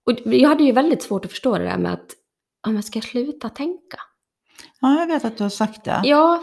Och 0.06 0.34
jag 0.34 0.50
hade 0.50 0.64
ju 0.64 0.72
väldigt 0.72 1.04
svårt 1.04 1.26
att 1.26 1.32
förstå 1.32 1.58
det 1.58 1.64
där 1.64 1.78
med 1.78 1.94
att, 1.94 2.06
ja 2.66 2.72
men 2.72 2.84
ska 2.84 2.98
jag 2.98 3.04
sluta 3.04 3.50
tänka? 3.50 3.98
Ja, 4.82 5.00
jag 5.00 5.08
vet 5.08 5.26
att 5.26 5.38
du 5.38 5.44
har 5.44 5.50
sagt 5.50 5.84
det. 5.86 6.02
Ja, 6.04 6.42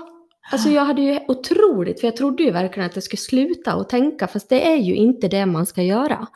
alltså 0.53 0.69
jag 0.69 0.85
hade 0.85 1.03
ju 1.03 1.21
otroligt, 1.29 2.01
för 2.01 2.07
jag 2.07 2.17
trodde 2.17 2.43
ju 2.43 2.51
verkligen 2.51 2.87
att 2.87 2.97
jag 2.97 3.03
skulle 3.05 3.21
sluta 3.21 3.77
och 3.77 3.89
tänka, 3.89 4.29
fast 4.29 4.49
det 4.49 4.73
är 4.73 4.77
ju 4.77 4.95
inte 4.95 5.29
det 5.29 5.47
man 5.47 5.67
ska 5.67 5.83
göra. 5.83 6.27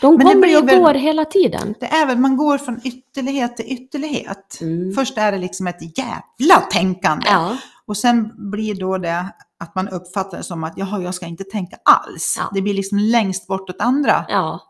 De 0.00 0.16
Men 0.16 0.26
kommer 0.26 0.58
och 0.62 0.68
väl- 0.68 0.78
går 0.78 0.94
hela 0.94 1.24
tiden. 1.24 1.74
Det 1.80 1.86
är 1.86 2.06
väl, 2.06 2.18
man 2.18 2.36
går 2.36 2.58
från 2.58 2.80
ytterlighet 2.84 3.56
till 3.56 3.66
ytterlighet. 3.72 4.58
Mm. 4.60 4.92
Först 4.94 5.18
är 5.18 5.32
det 5.32 5.38
liksom 5.38 5.66
ett 5.66 5.98
jävla 5.98 6.60
tänkande. 6.70 7.26
Ja, 7.30 7.56
Och 7.86 7.96
sen 7.96 8.50
blir 8.50 8.74
då 8.74 8.98
det 8.98 9.24
att 9.64 9.74
man 9.74 9.88
uppfattar 9.88 10.38
det 10.38 10.44
som 10.44 10.64
att 10.64 10.72
jaha, 10.76 11.02
jag 11.02 11.14
ska 11.14 11.26
inte 11.26 11.44
tänka 11.44 11.76
alls. 11.84 12.34
Ja. 12.38 12.50
Det 12.54 12.62
blir 12.62 12.74
liksom 12.74 12.98
längst 12.98 13.46
bort 13.46 13.70
åt 13.70 13.80
andra 13.80 14.24
Ja, 14.28 14.60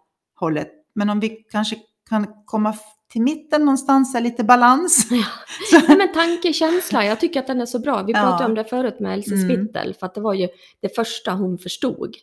hållet. 0.40 0.68
Men 0.94 1.10
om 1.10 1.20
vi 1.20 1.28
kanske 1.50 1.76
kan 2.08 2.26
komma 2.44 2.74
till 3.12 3.22
mitten 3.22 3.64
någonstans, 3.64 4.12
där 4.12 4.20
lite 4.20 4.44
balans. 4.44 5.06
Ja. 5.10 5.24
Nej, 5.88 5.96
men 5.96 6.12
tanke, 6.12 6.52
känsla, 6.52 7.04
jag 7.04 7.20
tycker 7.20 7.40
att 7.40 7.46
den 7.46 7.60
är 7.60 7.66
så 7.66 7.78
bra. 7.78 8.02
Vi 8.02 8.12
Ja. 8.12 8.20
pratade 8.22 8.44
om 8.44 8.54
det 8.54 8.64
förut 8.64 9.00
med 9.00 9.14
Else 9.14 9.34
Mm. 9.34 9.48
Spittel, 9.48 9.94
för 9.94 10.06
att 10.06 10.14
det 10.14 10.20
var 10.20 10.34
ju 10.34 10.48
det 10.82 10.94
första 10.96 11.32
hon 11.32 11.58
förstod. 11.58 12.14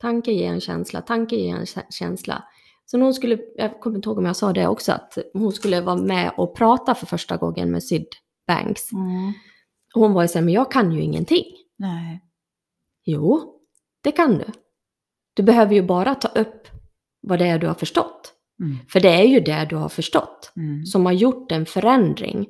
Tanke 0.00 0.32
ger 0.32 0.50
en 0.52 0.60
känsla, 0.60 1.00
tanke 1.00 1.36
ger 1.36 1.56
en 1.56 1.64
kä- 1.64 1.90
känsla. 1.90 2.44
Så 2.86 2.98
hon 3.00 3.14
skulle, 3.14 3.38
jag 3.56 3.80
kommer 3.80 3.96
inte 3.96 4.08
ihåg 4.08 4.18
om 4.18 4.24
jag 4.26 4.36
sa 4.36 4.52
det 4.52 4.66
också, 4.66 4.92
att 4.92 5.18
hon 5.32 5.52
skulle 5.52 5.80
vara 5.80 5.96
med 5.96 6.32
och 6.36 6.56
prata 6.56 6.94
för 6.94 7.06
första 7.06 7.36
gången 7.36 7.70
med 7.70 7.84
Syd 7.84 8.06
Banks. 8.46 8.92
mm, 8.92 9.32
Hon 9.94 10.12
var 10.12 10.22
ju 10.22 10.28
så 10.28 10.38
här, 10.38 10.44
men 10.44 10.54
jag 10.54 10.72
kan 10.72 10.92
ju 10.92 11.00
ingenting. 11.02 11.44
nej. 11.78 12.20
Jo, 13.06 13.54
det 14.02 14.12
kan 14.12 14.38
du. 14.38 14.44
Du 15.34 15.42
behöver 15.42 15.74
ju 15.74 15.82
bara 15.82 16.14
ta 16.14 16.28
upp 16.28 16.68
vad 17.20 17.38
det 17.38 17.46
är 17.46 17.58
du 17.58 17.66
har 17.66 17.74
förstått. 17.74 18.32
Mm, 18.60 18.78
För 18.88 19.00
det 19.00 19.08
är 19.08 19.24
ju 19.24 19.40
det 19.40 19.66
du 19.70 19.76
har 19.76 19.88
förstått 19.88 20.52
mm. 20.56 20.86
som 20.86 21.06
har 21.06 21.12
gjort 21.12 21.52
en 21.52 21.66
förändring. 21.66 22.46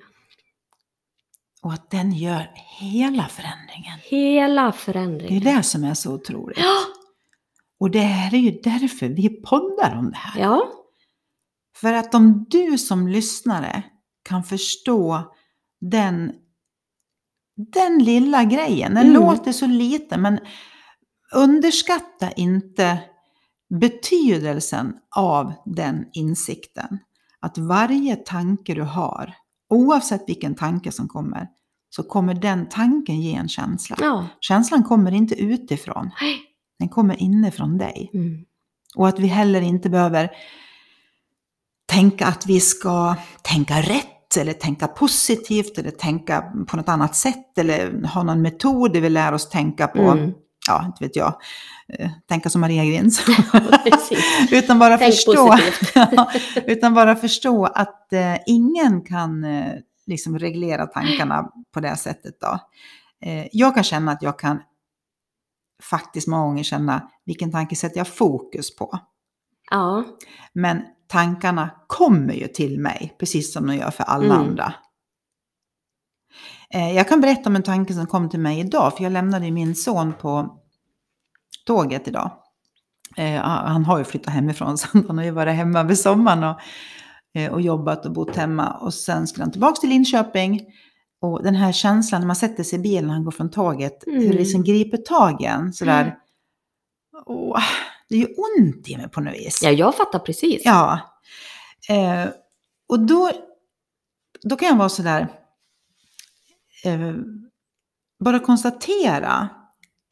Och 1.62 1.72
att 1.72 1.90
den 1.90 2.12
gör 2.12 2.50
hela 2.80 3.28
förändringen. 3.28 3.98
Hela 4.02 4.62
Det 4.62 4.68
är 4.68 4.72
förändringen. 4.72 5.44
det 5.44 5.62
som 5.62 5.84
är 5.84 5.94
så 5.94 6.14
otroligt. 6.14 6.58
Ja, 6.58 6.76
Och 7.80 7.90
det 7.90 7.98
är 8.02 8.30
ju 8.36 8.50
därför 8.50 9.08
vi 9.08 9.28
poddar 9.28 9.96
om 9.98 10.10
det 10.10 10.16
här. 10.16 10.40
ja, 10.40 10.72
För 11.76 11.92
att 11.92 12.14
om 12.14 12.46
du 12.50 12.78
som 12.78 13.08
lyssnare 13.08 13.82
kan 14.22 14.44
förstå 14.44 15.32
den, 15.80 16.32
den 17.56 17.98
lilla 18.04 18.44
grejen, 18.44 18.94
den 18.94 19.06
Mm. 19.10 19.22
låter 19.22 19.52
så 19.52 19.66
liten 19.66 20.22
men 20.22 20.38
underskatta 21.34 22.30
inte 22.30 22.98
betydelsen 23.80 24.94
av 25.16 25.52
den 25.64 26.04
insikten. 26.12 26.98
Att 27.40 27.58
varje 27.58 28.16
tanke 28.16 28.74
du 28.74 28.82
har, 28.82 29.34
oavsett 29.70 30.28
vilken 30.28 30.54
tanke 30.54 30.92
som 30.92 31.08
kommer, 31.08 31.48
så 31.90 32.02
kommer 32.02 32.34
den 32.34 32.68
tanken 32.68 33.20
ge 33.20 33.34
en 33.34 33.48
känsla. 33.48 33.96
ja. 34.00 34.26
Känslan 34.40 34.82
kommer 34.82 35.12
inte 35.12 35.34
utifrån, 35.34 36.10
den 36.78 36.88
kommer 36.88 37.22
inifrån 37.22 37.78
dig. 37.78 38.10
Mm. 38.14 38.44
Och 38.96 39.08
att 39.08 39.18
vi 39.18 39.26
heller 39.26 39.60
inte 39.60 39.90
behöver 39.90 40.30
tänka 41.86 42.26
att 42.26 42.46
vi 42.46 42.60
ska 42.60 43.14
tänka 43.42 43.80
rätt 43.80 44.13
eller 44.36 44.52
tänka 44.52 44.86
positivt 44.88 45.78
eller 45.78 45.90
tänka 45.90 46.40
på 46.68 46.76
något 46.76 46.88
annat 46.88 47.16
sätt 47.16 47.58
eller 47.58 48.06
ha 48.06 48.22
någon 48.22 48.42
metod 48.42 48.92
där 48.92 49.00
vi 49.00 49.08
lär 49.08 49.32
oss 49.32 49.48
tänka 49.48 49.86
på, 49.86 50.02
Mm. 50.02 50.32
ja, 50.68 50.84
inte 50.86 51.04
vet 51.04 51.16
jag, 51.16 51.34
eh, 51.88 52.10
tänka 52.28 52.50
som 52.50 52.60
Maria 52.60 52.84
Grins. 52.84 53.22
Utan 54.52 54.78
bara 54.78 54.98
Tänk 54.98 55.14
förstå, 55.14 55.56
utan 56.66 56.94
bara 56.94 57.16
förstå 57.16 57.64
att 57.64 58.12
eh, 58.12 58.36
ingen 58.46 59.02
kan 59.02 59.44
eh, 59.44 59.72
liksom 60.06 60.38
reglera 60.38 60.86
tankarna 60.86 61.48
på 61.74 61.80
det 61.80 61.96
sättet 61.96 62.34
då. 62.40 62.58
Eh, 63.30 63.46
jag 63.52 63.74
kan 63.74 63.84
känna 63.84 64.12
att 64.12 64.22
jag 64.22 64.38
kan 64.38 64.60
faktiskt 65.82 66.28
många 66.28 66.44
gånger 66.44 66.62
känna 66.62 67.08
vilken 67.26 67.52
tanke 67.52 67.76
sätter 67.76 67.98
jag 67.98 68.08
fokus 68.08 68.76
på. 68.76 68.98
Ja, 69.70 70.04
Men 70.52 70.82
tankarna 71.14 71.70
kommer 71.86 72.34
ju 72.34 72.48
till 72.48 72.80
mig, 72.80 73.16
precis 73.18 73.52
som 73.52 73.66
de 73.66 73.76
gör 73.76 73.90
för 73.90 74.04
alla 74.04 74.34
Mm. 74.34 74.38
andra. 74.48 74.74
Eh, 76.74 76.92
Jag 76.92 77.08
kan 77.08 77.20
berätta 77.20 77.48
om 77.50 77.56
en 77.56 77.62
tanke 77.62 77.94
som 77.94 78.06
kom 78.06 78.28
till 78.30 78.40
mig 78.40 78.60
idag, 78.60 78.96
för 78.96 79.02
jag 79.04 79.12
lämnade 79.12 79.50
min 79.50 79.74
son 79.74 80.12
på 80.20 80.58
tåget 81.66 82.08
idag. 82.08 82.30
Eh, 83.16 83.40
Han 83.42 83.84
har 83.84 83.98
ju 83.98 84.04
flyttat 84.04 84.34
hemifrån, 84.34 84.78
så 84.78 84.88
han 85.06 85.18
har 85.18 85.24
ju 85.24 85.30
varit 85.30 85.54
hemma 85.54 85.80
över 85.80 85.94
sommaren 85.94 86.44
och, 86.44 86.60
eh, 87.40 87.52
och 87.52 87.60
jobbat 87.60 88.06
och 88.06 88.12
bott 88.12 88.36
hemma. 88.36 88.70
Och 88.70 88.94
sen 88.94 89.26
skulle 89.26 89.44
han 89.44 89.52
tillbaka 89.52 89.80
till 89.80 89.88
Linköping. 89.90 90.60
Och 91.20 91.42
den 91.42 91.54
här 91.54 91.72
känslan 91.72 92.20
när 92.20 92.26
man 92.26 92.36
sätter 92.36 92.62
sig 92.64 92.78
i 92.78 92.82
bilen 92.82 93.06
när 93.06 93.14
han 93.14 93.24
går 93.24 93.30
från 93.30 93.50
tåget, 93.50 94.02
hur 94.06 94.18
det 94.18 94.24
Mm. 94.26 94.36
liksom 94.36 94.64
griper 94.64 94.96
tag 94.96 95.40
i 95.42 95.44
en 95.44 95.72
sådär. 95.72 96.02
Mm. 96.02 96.14
Åh, 97.26 97.60
det 98.08 98.14
är 98.14 98.18
ju 98.18 98.26
ont 98.26 98.88
i 98.88 98.96
mig 98.96 99.08
på 99.08 99.20
något 99.20 99.34
vis. 99.34 99.60
ja 99.62 99.70
jag 99.70 99.94
fattar 99.94 100.18
precis. 100.18 100.62
Ja. 100.64 101.00
Eh, 101.88 102.28
och 102.88 103.00
då, 103.00 103.30
då 104.42 104.56
kan 104.56 104.68
jag 104.68 104.76
vara 104.76 104.88
sådär, 104.88 105.28
eh, 106.84 107.14
bara 108.24 108.38
konstatera, 108.38 109.48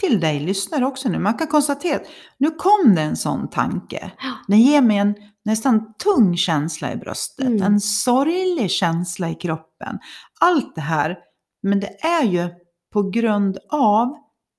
till 0.01 0.21
dig 0.21 0.41
lyssnare 0.41 0.87
också 0.87 1.09
nu, 1.09 1.19
man 1.19 1.35
kan 1.35 1.47
konstatera 1.47 1.97
att 1.97 2.07
nu 2.39 2.51
kom 2.51 2.95
det 2.95 3.03
en 3.03 3.17
sån 3.17 3.49
tanke. 3.51 4.13
Den 4.49 4.61
ger 4.61 4.81
mig 4.83 4.97
en 4.97 5.15
nästan 5.45 5.95
tung 5.95 6.37
känsla 6.37 6.93
i 6.93 6.97
bröstet, 6.97 7.47
Mm. 7.47 7.63
en 7.63 7.81
sorglig 7.81 8.71
känsla 8.71 9.31
i 9.31 9.35
kroppen. 9.35 9.99
Allt 10.41 10.75
det 10.75 10.81
här, 10.81 11.19
men 11.63 11.81
det 11.81 12.05
är 12.05 12.23
ju 12.25 12.49
på 12.93 13.03
grund 13.11 13.59
av 13.71 14.09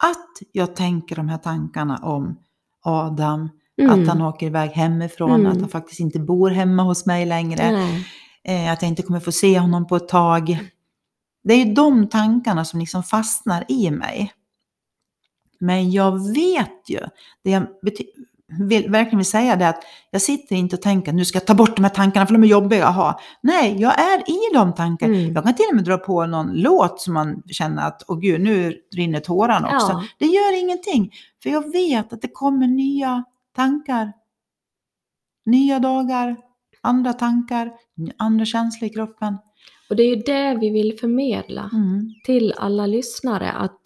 att 0.03 0.29
jag 0.51 0.75
tänker 0.75 1.15
de 1.15 1.29
här 1.29 1.37
tankarna 1.37 1.97
om 1.97 2.39
Adam, 2.83 3.49
Mm. 3.81 4.01
att 4.01 4.07
han 4.07 4.21
åker 4.21 4.45
iväg 4.45 4.69
hemifrån, 4.69 5.31
Mm. 5.39 5.51
att 5.51 5.59
han 5.59 5.69
faktiskt 5.69 5.99
inte 5.99 6.19
bor 6.19 6.49
hemma 6.49 6.83
hos 6.83 7.05
mig 7.05 7.25
längre. 7.25 7.63
Eh, 8.43 8.71
att 8.71 8.81
jag 8.81 8.89
inte 8.89 9.01
kommer 9.03 9.19
få 9.19 9.31
se 9.31 9.59
honom 9.59 9.87
på 9.87 9.95
ett 9.95 10.07
tag. 10.07 10.59
Det 11.43 11.53
är 11.53 11.65
ju 11.65 11.73
de 11.73 12.07
tankarna 12.09 12.65
som 12.65 12.79
liksom 12.79 13.03
fastnar 13.03 13.65
i 13.67 13.91
mig. 13.91 14.31
Men 15.59 15.91
jag 15.91 16.33
vet 16.33 16.89
ju, 16.89 16.99
det 17.43 17.51
jag 17.51 17.67
vill, 18.59 18.89
verkligen 18.91 19.17
vill 19.17 19.25
säga 19.25 19.55
det 19.55 19.69
att 19.69 19.83
jag 20.11 20.21
sitter 20.21 20.55
inte 20.55 20.75
och 20.75 20.81
tänker 20.81 21.13
nu 21.13 21.25
ska 21.25 21.37
jag 21.37 21.47
ta 21.47 21.53
bort 21.53 21.75
de 21.75 21.83
här 21.83 21.89
tankarna 21.89 22.25
för 22.25 22.33
de 22.33 22.43
är 22.43 22.47
jobbiga 22.47 22.87
att 22.87 22.95
ha. 22.95 23.19
Nej, 23.41 23.81
jag 23.81 23.99
är 23.99 24.29
i 24.29 24.53
de 24.53 24.73
tankarna. 24.73 25.15
Mm. 25.15 25.33
Jag 25.33 25.43
kan 25.43 25.55
till 25.55 25.65
och 25.69 25.75
med 25.75 25.85
dra 25.85 25.97
på 25.97 26.25
någon 26.25 26.53
låt 26.53 27.01
som 27.01 27.13
man 27.13 27.43
känner 27.47 27.87
att, 27.87 28.03
åh 28.07 28.19
gud, 28.19 28.41
nu 28.41 28.81
rinner 28.95 29.19
tårarna 29.19 29.75
också. 29.75 29.91
Ja. 29.91 30.03
Det 30.19 30.25
gör 30.25 30.59
ingenting, 30.59 31.11
för 31.43 31.49
jag 31.49 31.71
vet 31.71 32.13
att 32.13 32.21
det 32.21 32.27
kommer 32.33 32.67
nya 32.67 33.23
tankar. 33.55 34.13
Nya 35.45 35.79
dagar, 35.79 36.37
andra 36.81 37.13
tankar, 37.13 37.71
andra 38.17 38.45
känslor 38.45 38.91
i 38.91 38.93
kroppen. 38.93 39.37
Och 39.89 39.95
det 39.95 40.03
är 40.03 40.15
ju 40.15 40.15
det 40.15 40.57
vi 40.61 40.69
vill 40.69 40.97
förmedla 40.99 41.69
Mm. 41.73 42.13
till 42.25 42.53
alla 42.57 42.85
lyssnare, 42.85 43.51
att 43.51 43.81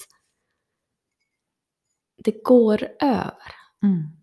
det 2.24 2.44
går 2.44 2.88
över. 3.02 3.34
Mm. 3.84 4.17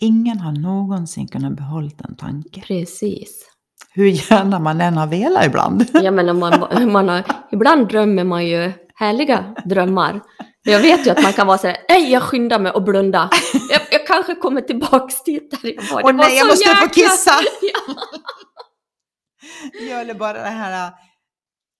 Ingen 0.00 0.38
har 0.40 0.52
någonsin 0.52 1.28
kunnat 1.28 1.52
behålla 1.56 1.90
en 2.08 2.16
tanke. 2.16 2.60
Precis. 2.60 3.48
Hur 3.90 4.06
gärna 4.06 4.58
man 4.58 4.80
än 4.80 4.96
har 4.96 5.06
velat 5.06 5.46
ibland. 5.46 5.84
Jag 5.94 6.14
menar, 6.14 6.34
man, 6.34 6.92
man 6.92 7.08
har, 7.08 7.24
ibland 7.52 7.88
drömmer 7.88 8.24
man 8.24 8.46
ju 8.46 8.72
härliga 8.94 9.54
drömmar. 9.64 10.20
Jag 10.62 10.80
vet 10.80 11.06
ju 11.06 11.10
att 11.10 11.22
man 11.22 11.32
kan 11.32 11.46
vara 11.46 11.58
sådär, 11.58 11.76
nej 11.88 12.12
jag 12.12 12.22
skyndar 12.22 12.58
mig 12.58 12.72
och 12.72 12.82
blunda. 12.82 13.30
Jag, 13.70 13.80
jag 13.90 14.06
kanske 14.06 14.34
kommer 14.34 14.60
tillbaks 14.60 15.22
dit 15.24 15.50
där 15.62 15.74
jag 15.74 15.82
var. 15.94 16.02
Åh 16.04 16.12
nej, 16.12 16.36
jag 16.38 16.46
måste 16.46 16.70
upp 16.70 16.76
och 16.90 16.96
jäkla- 16.96 17.10
kissa! 17.10 17.30
Ja. 17.62 17.94
Jag 19.90 20.00
eller 20.00 20.14
bara 20.14 20.32
det 20.32 20.48
här, 20.48 20.86
äh, 20.86 20.92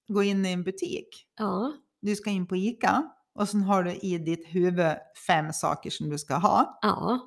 gå 0.09 0.23
in 0.23 0.47
i 0.47 0.53
en 0.53 0.63
butik. 0.65 1.09
ja, 1.39 1.73
Du 2.03 2.17
ska 2.17 2.31
in 2.31 2.47
på 2.47 2.57
ICA 2.57 3.03
och 3.39 3.49
sen 3.49 3.63
har 3.63 3.83
du 3.83 3.93
i 3.93 4.19
ditt 4.19 4.47
huvud 4.49 4.93
fem 5.27 5.53
saker 5.53 5.91
som 5.91 6.11
du 6.11 6.19
ska 6.19 6.35
ha. 6.35 6.79
ja. 6.83 7.21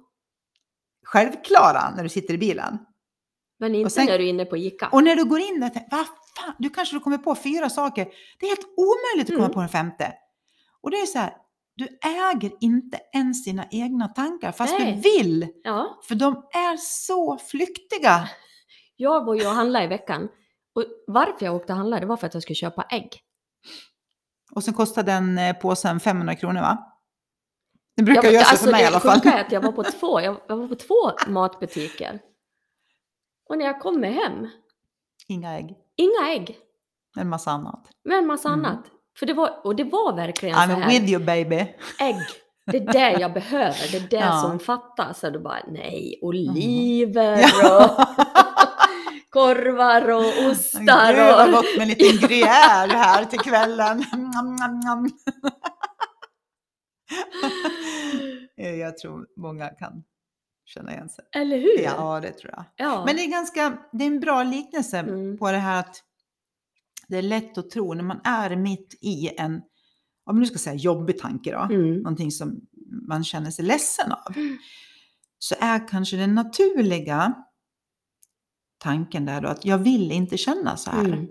Självklara 1.05 1.89
när 1.95 2.03
du 2.03 2.09
sitter 2.09 2.33
i 2.33 2.37
bilen. 2.37 2.79
Men 3.59 3.75
inte 3.75 3.89
sen- 3.89 4.05
när 4.05 4.17
du 4.17 4.25
är 4.25 4.29
inne 4.29 4.45
på 4.45 4.57
ICA. 4.57 4.89
Och 4.91 5.03
när 5.03 5.15
du 5.15 5.25
går 5.25 5.39
in 5.39 5.59
där, 5.59 5.71
vad 5.91 6.05
fan, 6.05 6.53
du 6.59 6.69
kanske 6.69 6.95
du 6.95 6.99
kommer 6.99 7.17
på 7.17 7.35
fyra 7.35 7.69
saker. 7.69 8.07
Det 8.39 8.45
är 8.45 8.49
helt 8.49 8.67
omöjligt 8.77 9.29
att 9.29 9.35
komma 9.35 9.45
Mm. 9.45 9.53
på 9.53 9.59
den 9.59 9.69
femte. 9.69 10.13
Och 10.81 10.91
det 10.91 10.97
är 10.97 11.05
så 11.05 11.19
här, 11.19 11.33
du 11.75 11.87
äger 12.05 12.51
inte 12.61 12.99
ens 13.15 13.43
dina 13.45 13.65
egna 13.71 14.07
tankar 14.07 14.51
fast 14.51 14.79
Nej. 14.79 14.93
du 14.93 15.01
vill. 15.01 15.47
Ja, 15.63 15.99
För 16.07 16.15
de 16.15 16.35
är 16.51 16.77
så 16.77 17.37
flyktiga. 17.37 18.29
jag 18.95 19.25
var 19.25 19.35
ju 19.35 19.45
och 19.47 19.53
handlade 19.53 19.85
i 19.85 19.87
veckan. 19.87 20.29
Och 20.75 20.83
varför 21.07 21.45
jag 21.45 21.55
åkte 21.55 21.73
och 21.73 21.77
handlade 21.77 21.99
det 22.01 22.05
var 22.07 22.17
för 22.17 22.27
att 22.27 22.33
jag 22.33 22.43
skulle 22.43 22.55
köpa 22.55 22.83
ägg. 22.89 23.19
Och 24.51 24.63
sen 24.63 24.73
kostar 24.73 25.03
den 25.03 25.37
eh, 25.37 25.55
påsen 25.55 25.99
500 25.99 26.35
kronor 26.35 26.61
va? 26.61 26.88
Det 27.99 28.03
brukar 28.03 28.23
jag, 28.23 28.33
göra 28.33 28.43
så 28.43 28.49
alltså, 28.49 28.65
för 28.65 28.71
mig 28.71 28.81
i 28.83 28.85
alla 28.85 28.99
fall. 28.99 29.21
är 29.27 29.41
att 29.45 29.51
jag 29.51 29.61
var 29.61 29.71
på 29.71 29.83
två, 29.83 30.21
jag, 30.21 30.35
jag 30.47 30.55
var 30.57 30.67
på 30.67 30.75
två 30.75 31.11
matbutiker. 31.27 32.19
Och 33.49 33.57
när 33.57 33.65
jag 33.65 33.79
kommer 33.79 34.11
hem, 34.11 34.47
Inga 35.27 35.57
ägg, 35.57 35.75
inga 35.97 36.29
ägg, 36.33 36.57
en 37.17 37.29
massa 37.29 37.51
annat. 37.51 37.87
men 38.03 38.17
en 38.17 38.27
massa 38.27 38.49
Mm. 38.49 38.65
annat. 38.65 38.83
För 39.19 39.25
det 39.25 39.33
var, 39.33 39.65
och 39.65 39.75
det 39.75 39.83
var 39.83 40.15
verkligen 40.15 40.55
så 40.55 40.61
I'm 40.61 40.67
här, 40.81 40.89
with 40.89 41.11
you 41.11 41.23
baby. 41.23 41.55
ägg, 41.99 42.15
det 42.65 42.77
är 42.77 42.93
det 42.93 43.11
jag 43.21 43.33
behöver, 43.33 43.91
det 43.91 43.97
är 43.97 44.07
det 44.09 44.15
Ja. 44.25 44.41
som 44.41 44.59
fattas. 44.59 45.23
Och 45.23 45.31
då 45.31 45.39
bara, 45.39 45.59
nej, 45.67 46.19
oliver 46.21 47.37
och 47.43 47.63
Ja. 47.63 48.15
korvar 49.29 50.09
och 50.11 50.23
Gud 50.23 50.51
ostar 50.51 51.31
vad 51.33 51.47
och... 51.47 51.53
gott 51.53 51.77
med 51.77 51.81
en 51.81 51.87
liten 51.87 52.07
gruyère 52.29 52.93
här 52.95 53.25
till 53.25 53.39
kvällen. 53.39 54.03
jag 58.55 58.97
tror 58.97 59.27
många 59.37 59.67
kan 59.69 60.03
känna 60.65 60.93
igen 60.93 61.09
sig. 61.09 61.25
Eller 61.35 61.57
hur? 61.57 61.79
Ja, 61.83 62.19
det 62.19 62.31
tror 62.31 62.53
jag. 62.55 62.65
Ja. 62.75 63.03
Men 63.05 63.15
det 63.15 63.21
är, 63.23 63.31
ganska, 63.31 63.77
det 63.91 64.03
är 64.03 64.07
en 64.07 64.19
bra 64.19 64.43
liknelse 64.43 64.99
Mm. 64.99 65.37
på 65.37 65.51
det 65.51 65.57
här 65.57 65.79
att 65.79 66.03
det 67.07 67.17
är 67.17 67.21
lätt 67.21 67.57
att 67.57 67.69
tro 67.69 67.93
när 67.93 68.03
man 68.03 68.19
är 68.23 68.55
mitt 68.55 68.97
i 69.01 69.29
en, 69.37 69.61
om 70.25 70.39
nu 70.39 70.45
ska 70.45 70.57
säga 70.57 70.75
jobbig 70.75 71.19
tanke 71.19 71.51
då, 71.51 71.59
Mm. 71.75 71.97
någonting 71.97 72.31
som 72.31 72.61
man 73.07 73.23
känner 73.23 73.51
sig 73.51 73.65
ledsen 73.65 74.11
av, 74.11 74.37
Mm. 74.37 74.57
så 75.39 75.55
är 75.59 75.87
kanske 75.87 76.17
den 76.17 76.35
naturliga 76.35 77.33
tanken 78.77 79.25
där 79.25 79.41
då 79.41 79.47
att 79.47 79.65
jag 79.65 79.77
vill 79.77 80.11
inte 80.11 80.37
känna 80.37 80.77
så 80.77 80.91
här. 80.91 81.05
Mm. 81.05 81.27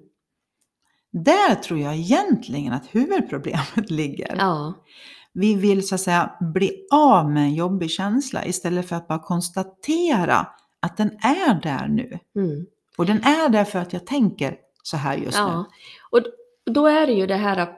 Där 1.12 1.54
tror 1.54 1.80
jag 1.80 1.96
egentligen 1.96 2.72
att 2.72 2.86
huvudproblemet 2.94 3.90
ligger. 3.90 4.36
Ja. 4.36 4.84
Vi 5.32 5.54
vill 5.54 5.88
så 5.88 5.94
att 5.94 6.00
säga 6.00 6.36
bli 6.54 6.86
av 6.92 7.30
med 7.30 7.42
en 7.42 7.54
jobbig 7.54 7.90
känsla 7.90 8.46
istället 8.46 8.88
för 8.88 8.96
att 8.96 9.08
bara 9.08 9.18
konstatera 9.18 10.46
att 10.80 10.96
den 10.96 11.08
är 11.10 11.60
där 11.62 11.88
nu. 11.88 12.18
Mm. 12.36 12.66
Och 12.98 13.06
den 13.06 13.22
är 13.22 13.48
där 13.48 13.64
för 13.64 13.78
att 13.78 13.92
jag 13.92 14.06
tänker 14.06 14.56
så 14.82 14.96
här 14.96 15.16
just 15.16 15.38
Ja. 15.38 15.64
Och 16.10 16.22
d- 16.22 16.30
då 16.64 16.86
är 16.86 17.06
det 17.06 17.12
ju 17.12 17.26
det 17.26 17.36
här, 17.36 17.68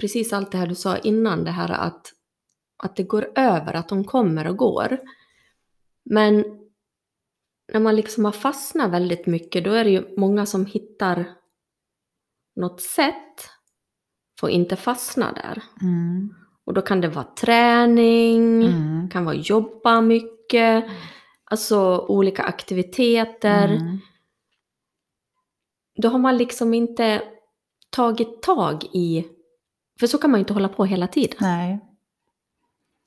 precis 0.00 0.32
allt 0.32 0.52
det 0.52 0.58
här 0.58 0.66
du 0.66 0.74
sa 0.74 0.96
innan, 0.96 1.44
det 1.44 1.50
här 1.50 1.68
att, 1.70 2.12
att 2.76 2.96
det 2.96 3.02
går 3.02 3.32
över, 3.38 3.74
att 3.74 3.88
de 3.88 4.04
kommer 4.04 4.46
och 4.46 4.56
går. 4.56 4.98
Men 6.04 6.44
när 7.72 7.80
man 7.80 7.96
liksom 7.96 8.24
har 8.24 8.32
fastnat 8.32 8.90
väldigt 8.90 9.26
mycket, 9.26 9.64
då 9.64 9.70
är 9.70 9.84
det 9.84 9.90
ju 9.90 10.14
många 10.16 10.46
som 10.46 10.66
hittar 10.66 11.24
något 12.56 12.80
sätt 12.80 13.48
för 14.40 14.46
att 14.46 14.52
inte 14.52 14.76
fastna 14.76 15.32
där. 15.32 15.62
nu. 15.80 15.88
Mm. 15.88 16.34
Och 16.64 16.74
då 16.74 16.82
kan 16.82 17.00
det 17.00 17.08
vara 17.08 17.26
träning, 17.40 18.62
Mm. 18.64 19.08
kan 19.10 19.24
vara 19.24 19.34
jobba 19.34 20.00
mycket, 20.00 20.84
alltså 21.44 21.98
olika 22.08 22.42
aktiviteter. 22.42 23.68
Mm. 23.68 23.98
Då 26.02 26.08
har 26.08 26.18
man 26.18 26.36
liksom 26.36 26.74
inte 26.74 27.22
tagit 27.90 28.42
tag 28.42 28.84
i, 28.92 29.24
för 30.00 30.06
så 30.06 30.18
kan 30.18 30.30
man 30.30 30.38
ju 30.38 30.42
inte 30.42 30.52
hålla 30.52 30.68
på 30.68 30.84
hela 30.84 31.06
tiden. 31.06 31.36
Nej. 31.40 31.80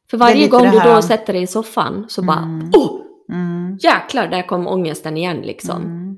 För 0.09 0.17
varje 0.17 0.47
gång 0.47 0.71
du 0.71 0.79
då 0.79 1.01
sätter 1.01 1.33
dig 1.33 1.41
i 1.41 1.47
soffan 1.47 2.05
så 2.09 2.21
bara, 2.23 2.37
Mm. 2.39 2.69
oh, 2.73 3.01
Mm. 3.29 3.77
jäklar, 3.81 4.27
där 4.27 4.47
kom 4.47 4.67
ångesten 4.67 5.17
igen 5.17 5.37
liksom. 5.41 5.81
Mm. 5.83 6.17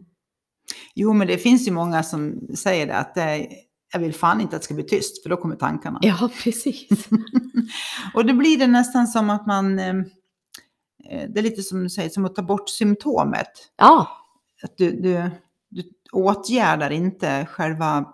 Jo, 0.95 1.13
men 1.13 1.27
det 1.27 1.37
finns 1.37 1.67
ju 1.67 1.71
många 1.71 2.03
som 2.03 2.39
säger 2.55 2.87
det 2.87 2.95
att 2.97 3.15
det, 3.15 3.47
jag 3.93 3.99
vill 3.99 4.13
fan 4.13 4.41
inte 4.41 4.55
att 4.55 4.61
det 4.61 4.65
ska 4.65 4.73
bli 4.73 4.83
tyst 4.83 5.23
för 5.23 5.29
då 5.29 5.37
kommer 5.37 5.55
tankarna. 5.55 5.99
Ja, 6.01 6.29
precis. 6.43 7.07
Och 8.13 8.25
då 8.25 8.33
blir 8.33 8.57
det 8.57 8.67
nästan 8.67 9.07
som 9.07 9.29
att 9.29 9.47
man, 9.47 9.79
eh, 9.79 9.95
eh, 11.09 11.29
det 11.29 11.39
är 11.39 11.41
lite 11.41 11.61
som 11.61 11.83
du 11.83 11.89
säger, 11.89 12.09
som 12.09 12.25
att 12.25 12.35
ta 12.35 12.41
bort 12.41 12.69
symptomet. 12.69 13.71
Ja, 13.77 14.07
Att 14.63 14.77
du, 14.77 14.91
du, 14.91 15.31
du 15.69 15.83
åtgärdar 16.11 16.89
inte 16.89 17.47
själva 17.51 18.05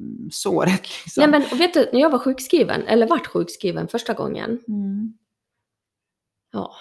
mm, 0.00 0.30
såret. 0.30 0.82
Liksom. 1.04 1.20
nej 1.20 1.28
men 1.28 1.58
vet 1.58 1.74
du, 1.74 1.90
när 1.92 2.00
jag 2.00 2.10
var 2.10 2.18
sjukskriven, 2.18 2.82
eller 2.82 3.06
vart 3.06 3.26
sjukskriven 3.26 3.88
första 3.88 4.14
gången, 4.14 4.60
mm. 4.68 5.12
ja, 6.52 6.72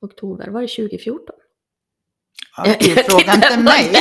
oktober, 0.00 0.48
var 0.48 0.62
det 0.62 0.68
2014? 0.68 1.34
ja, 2.56 2.64
det 2.80 3.08
fråga 3.10 3.34
inte 3.34 3.58
mig. 3.58 3.92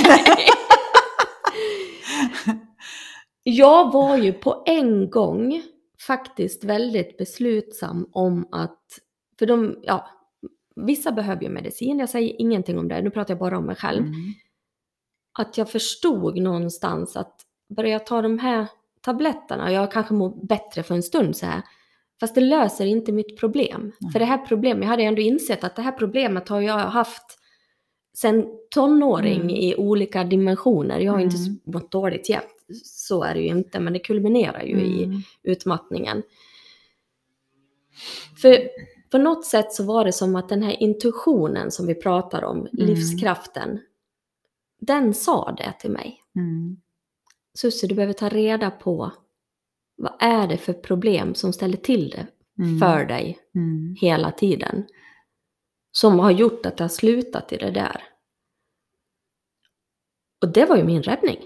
Jag 3.43 3.91
var 3.91 4.17
ju 4.17 4.33
på 4.33 4.63
en 4.65 5.09
gång 5.09 5.61
faktiskt 6.07 6.63
väldigt 6.63 7.17
beslutsam 7.17 8.09
om 8.11 8.47
att, 8.51 8.99
för 9.39 9.45
de, 9.45 9.79
ja, 9.83 10.07
vissa 10.75 11.11
behöver 11.11 11.43
ju 11.43 11.49
medicin, 11.49 11.99
jag 11.99 12.09
säger 12.09 12.41
ingenting 12.41 12.79
om 12.79 12.87
det, 12.87 13.01
nu 13.01 13.09
pratar 13.09 13.33
jag 13.33 13.39
bara 13.39 13.57
om 13.57 13.65
mig 13.65 13.75
själv. 13.75 14.01
Mm. 14.05 14.15
Att 15.39 15.57
jag 15.57 15.69
förstod 15.71 16.37
någonstans 16.37 17.15
att 17.15 17.35
börjar 17.75 17.91
jag 17.91 18.05
ta 18.05 18.21
de 18.21 18.39
här 18.39 18.67
tabletterna, 19.01 19.71
jag 19.71 19.91
kanske 19.91 20.13
mår 20.13 20.45
bättre 20.45 20.83
för 20.83 20.95
en 20.95 21.03
stund 21.03 21.37
så 21.37 21.45
här, 21.45 21.61
fast 22.19 22.35
det 22.35 22.41
löser 22.41 22.85
inte 22.85 23.11
mitt 23.11 23.39
problem. 23.39 23.81
Mm. 23.81 24.11
För 24.11 24.19
det 24.19 24.25
här 24.25 24.37
problemet, 24.45 24.83
jag 24.83 24.89
hade 24.89 25.03
ändå 25.03 25.21
insett 25.21 25.63
att 25.63 25.75
det 25.75 25.81
här 25.81 25.91
problemet 25.91 26.49
har 26.49 26.61
jag 26.61 26.77
haft 26.77 27.39
sen 28.17 28.45
tonåring 28.69 29.41
Mm. 29.41 29.49
i 29.49 29.75
olika 29.75 30.23
dimensioner. 30.23 30.99
Jag 30.99 31.11
har 31.11 31.19
inte 31.19 31.37
Mm. 31.37 31.59
mått 31.65 31.91
dåligt 31.91 32.29
jämt, 32.29 32.52
så 32.83 33.23
är 33.23 33.33
det 33.33 33.41
ju 33.41 33.47
inte, 33.47 33.79
men 33.79 33.93
det 33.93 33.99
kulminerar 33.99 34.63
ju 34.63 34.81
i 34.81 35.03
Mm. 35.03 35.21
utmattningen. 35.43 36.23
För 38.41 38.69
på 39.11 39.17
något 39.17 39.45
sätt 39.45 39.73
så 39.73 39.83
var 39.83 40.05
det 40.05 40.11
som 40.13 40.35
att 40.35 40.49
den 40.49 40.63
här 40.63 40.83
intuitionen 40.83 41.71
som 41.71 41.87
vi 41.87 41.95
pratar 41.95 42.43
om, 42.43 42.67
livskraften, 42.71 43.79
den 44.79 45.13
sa 45.13 45.51
det 45.51 45.73
till 45.79 45.91
mig. 45.91 46.21
Mm. 46.35 46.77
Susie, 47.53 47.89
du 47.89 47.95
behöver 47.95 48.13
ta 48.13 48.29
reda 48.29 48.71
på 48.71 49.11
vad 49.95 50.13
är 50.19 50.47
det 50.47 50.57
för 50.57 50.73
problem 50.73 51.35
som 51.35 51.53
ställer 51.53 51.77
till 51.77 52.09
det 52.09 52.27
Mm. 52.63 52.79
för 52.79 53.05
dig 53.05 53.39
Mm. 53.55 53.95
hela 54.01 54.31
tiden. 54.31 54.85
Som 55.91 56.19
har 56.19 56.31
gjort 56.31 56.65
att 56.65 56.77
det 56.77 56.83
har 56.83 56.89
slutat 56.89 57.53
i 57.53 57.57
det 57.57 57.71
där. 57.71 58.03
Och 60.41 60.49
det 60.53 60.65
var 60.65 60.77
ju 60.77 60.83
min 60.83 61.03
räddning. 61.03 61.39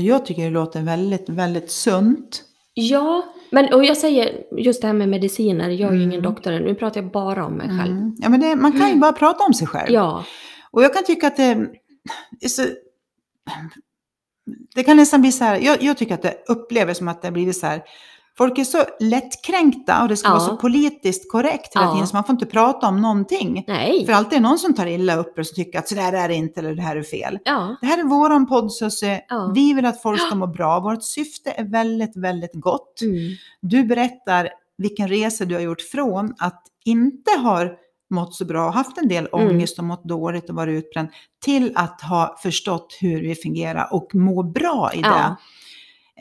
Ja, 0.00 0.14
Jag 0.14 0.26
tycker 0.26 0.42
det 0.42 0.50
låter 0.50 0.82
väldigt, 0.82 1.28
väldigt 1.28 1.70
sunt. 1.70 2.44
Ja, 2.74 3.24
men 3.50 3.72
och 3.74 3.84
jag 3.84 3.96
säger 3.96 4.44
just 4.56 4.80
det 4.80 4.86
här 4.86 4.94
med 4.94 5.08
mediciner, 5.08 5.68
jag 5.70 5.90
är 5.90 5.94
ju 5.94 6.02
ingen 6.02 6.12
Mm. 6.18 6.22
doktor 6.22 6.52
än, 6.52 6.62
nu 6.62 6.74
pratar 6.74 7.02
jag 7.02 7.10
bara 7.10 7.46
om 7.46 7.52
mig 7.52 7.68
själv. 7.68 7.92
Mm. 7.92 8.16
Ja, 8.18 8.28
men 8.28 8.40
det, 8.40 8.56
man 8.56 8.72
kan 8.72 8.80
ju 8.80 8.86
Mm. 8.86 9.00
bara 9.00 9.12
prata 9.12 9.44
om 9.44 9.54
sig 9.54 9.66
själv. 9.66 9.92
Ja, 9.92 10.24
Och 10.70 10.82
jag 10.82 10.94
kan 10.94 11.04
tycka 11.04 11.26
att 11.26 11.36
det 11.36 11.42
är 12.40 12.48
så... 12.48 12.62
Det 14.74 14.84
kan 14.84 14.96
nästan 14.96 15.20
bli 15.20 15.32
så 15.32 15.44
här, 15.44 15.58
jag, 15.60 15.82
jag 15.82 15.98
tycker 15.98 16.14
att 16.14 16.22
det 16.22 16.34
upplever 16.48 16.94
som 16.94 17.08
att 17.08 17.22
det 17.22 17.28
har 17.28 17.32
blivit 17.32 17.56
så 17.56 17.66
här, 17.66 17.82
folk 18.38 18.58
är 18.58 18.64
så 18.64 18.84
lättkränkta 19.00 20.02
och 20.02 20.08
det 20.08 20.16
ska 20.16 20.28
Ja. 20.28 20.32
vara 20.34 20.40
så 20.48 20.56
politiskt 20.56 21.30
korrekt 21.32 21.74
hela 21.76 21.86
Ja. 21.86 21.92
tiden 21.92 22.06
så 22.06 22.16
man 22.16 22.24
får 22.24 22.32
inte 22.32 22.46
prata 22.46 22.88
om 22.88 23.00
någonting. 23.00 23.64
nej. 23.66 24.06
För 24.06 24.12
alltid 24.12 24.36
är 24.36 24.42
någon 24.42 24.58
som 24.58 24.74
tar 24.74 24.86
illa 24.86 25.16
upp 25.16 25.38
och 25.38 25.46
som 25.46 25.54
tycker 25.54 25.78
att 25.78 25.88
så 25.88 25.94
där 25.94 26.12
är 26.12 26.28
det 26.28 26.34
inte 26.34 26.60
eller 26.60 26.74
det 26.74 26.82
här 26.82 26.96
är 26.96 27.02
fel. 27.02 27.38
Ja, 27.44 27.76
Det 27.80 27.86
här 27.86 27.98
är 27.98 28.04
våran 28.04 28.46
podd 28.46 28.72
Susie. 28.72 29.20
Vi 29.54 29.72
vill 29.72 29.86
att 29.86 30.02
folk 30.02 30.20
ska 30.20 30.34
må 30.34 30.46
bra. 30.46 30.80
Vårt 30.80 31.02
syfte 31.04 31.50
är 31.50 31.64
väldigt, 31.64 32.16
väldigt 32.16 32.54
gott. 32.54 33.00
mm. 33.02 33.16
Du 33.60 33.84
berättar 33.84 34.48
vilken 34.78 35.08
resa 35.08 35.44
du 35.44 35.54
har 35.54 35.62
gjort 35.62 35.80
från 35.80 36.34
att 36.38 36.62
inte 36.84 37.30
ha 37.30 37.64
mått 38.10 38.34
så 38.34 38.44
bra, 38.44 38.70
haft 38.70 38.98
en 38.98 39.08
del 39.08 39.28
Mm. 39.32 39.48
ångest 39.48 39.78
och 39.78 39.84
mått 39.84 40.04
dåligt 40.04 40.48
och 40.50 40.56
varit 40.56 40.84
utbränd, 40.84 41.08
till 41.44 41.72
att 41.74 42.00
ha 42.00 42.36
förstått 42.42 42.96
hur 43.00 43.20
vi 43.20 43.34
fungerar 43.34 43.88
och 43.94 44.14
må 44.14 44.42
bra 44.42 44.90
i 44.94 45.02
det. 45.02 45.36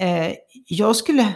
Eh, 0.06 0.34
jag 0.67 0.95
skulle 0.95 1.34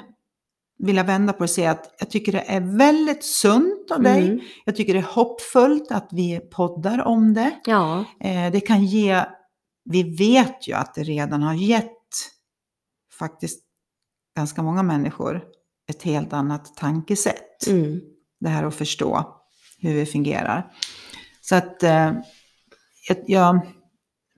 vilja 0.82 1.04
vända 1.04 1.34
på 1.34 1.39
det 1.39 1.44
och 1.44 1.50
säga 1.50 1.72
att 1.72 1.96
jag 2.00 2.10
tycker 2.10 2.32
det 2.32 2.44
är 2.48 2.78
väldigt 2.78 3.24
sunt 3.24 3.91
av 3.91 4.02
dig. 4.02 4.26
Mm. 4.28 4.39
Jag 4.65 4.76
tycker 4.76 4.94
det 4.94 5.00
är 5.00 5.13
hoppfullt 5.13 5.91
att 5.91 6.08
vi 6.12 6.39
poddar 6.39 7.02
om 7.08 7.34
det. 7.34 7.60
ja, 7.65 8.06
Eh, 8.20 8.52
det 8.52 8.62
kan 8.62 8.86
ge, 8.86 9.26
vi 9.86 10.04
vet 10.17 10.67
ju 10.67 10.74
att 10.74 10.94
det 10.94 11.04
redan 11.04 11.44
har 11.44 11.54
gett 11.54 11.88
faktiskt 13.20 13.63
ganska 14.36 14.63
många 14.63 14.84
människor 14.84 15.44
ett 15.89 16.04
helt 16.04 16.34
annat 16.34 16.76
tankesätt. 16.76 17.67
mm. 17.67 18.02
Det 18.39 18.50
här 18.50 18.63
att 18.63 18.76
förstå 18.76 19.38
hur 19.80 19.94
vi 19.94 20.06
fungerar. 20.06 20.72
Så 21.41 21.56
att 21.56 21.84
eh, 21.84 22.12
jag, 23.08 23.17
jag, 23.28 23.67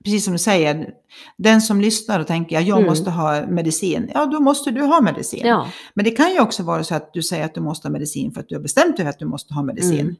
precis 0.04 0.24
som 0.24 0.32
du 0.32 0.38
säger, 0.38 0.90
den 1.36 1.60
som 1.62 1.80
lyssnar 1.80 2.20
och 2.20 2.26
tänker 2.26 2.58
att 2.58 2.66
jag 2.66 2.78
Mm. 2.78 2.88
måste 2.90 3.10
ha 3.10 3.46
medicin, 3.46 4.10
ja 4.14 4.26
då 4.26 4.40
måste 4.40 4.70
du 4.70 4.82
ha 4.82 5.00
medicin. 5.00 5.46
ja, 5.46 5.70
Men 5.94 6.04
det 6.04 6.10
kan 6.10 6.32
ju 6.32 6.40
också 6.40 6.62
vara 6.62 6.84
så 6.84 6.94
att 6.94 7.12
du 7.12 7.22
säger 7.22 7.44
att 7.44 7.54
du 7.54 7.60
måste 7.60 7.88
ha 7.88 7.92
medicin 7.92 8.32
för 8.32 8.40
att 8.40 8.48
du 8.48 8.54
har 8.54 8.62
bestämt 8.62 8.96
dig 8.96 9.04
för 9.04 9.10
att 9.10 9.18
du 9.18 9.24
måste 9.26 9.54
ha 9.54 9.62
medicin. 9.62 10.00
Mm. 10.00 10.16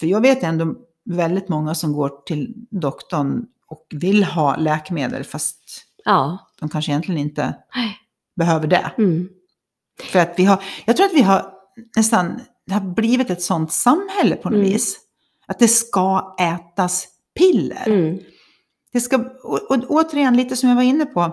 För 0.00 0.06
jag 0.06 0.20
vet 0.20 0.42
ändå 0.42 0.74
väldigt 1.04 1.48
många 1.48 1.74
som 1.74 1.92
går 1.92 2.10
till 2.26 2.54
doktorn 2.70 3.46
och 3.66 3.86
vill 3.90 4.24
ha 4.24 4.56
läkemedel 4.56 5.24
fast 5.24 5.58
ja. 6.04 6.38
de 6.60 6.68
kanske 6.68 6.90
egentligen 6.92 7.20
inte 7.20 7.54
Nej. 7.76 7.96
behöver 8.36 8.66
det. 8.66 8.90
Mm. 8.98 9.28
För 10.02 10.18
att 10.18 10.34
vi 10.36 10.44
har, 10.44 10.62
jag 10.84 10.96
tror 10.96 11.06
att 11.06 11.14
vi 11.14 11.22
har 11.22 11.46
nästan, 11.96 12.40
det 12.66 12.72
har 12.74 12.80
blivit 12.80 13.30
ett 13.30 13.42
sånt 13.42 13.72
samhälle 13.72 14.36
på 14.36 14.50
något 14.50 14.56
Mm. 14.58 14.70
vis. 14.72 14.98
Att 15.46 15.58
det 15.58 15.68
ska 15.68 16.34
ätas 16.40 17.08
piller. 17.38 17.88
Det 18.98 19.02
ska, 19.02 19.16
och, 19.42 19.70
och 19.70 19.84
återigen, 19.88 20.36
lite 20.36 20.56
som 20.56 20.68
jag 20.68 20.76
var 20.76 20.82
inne 20.82 21.06
på, 21.06 21.32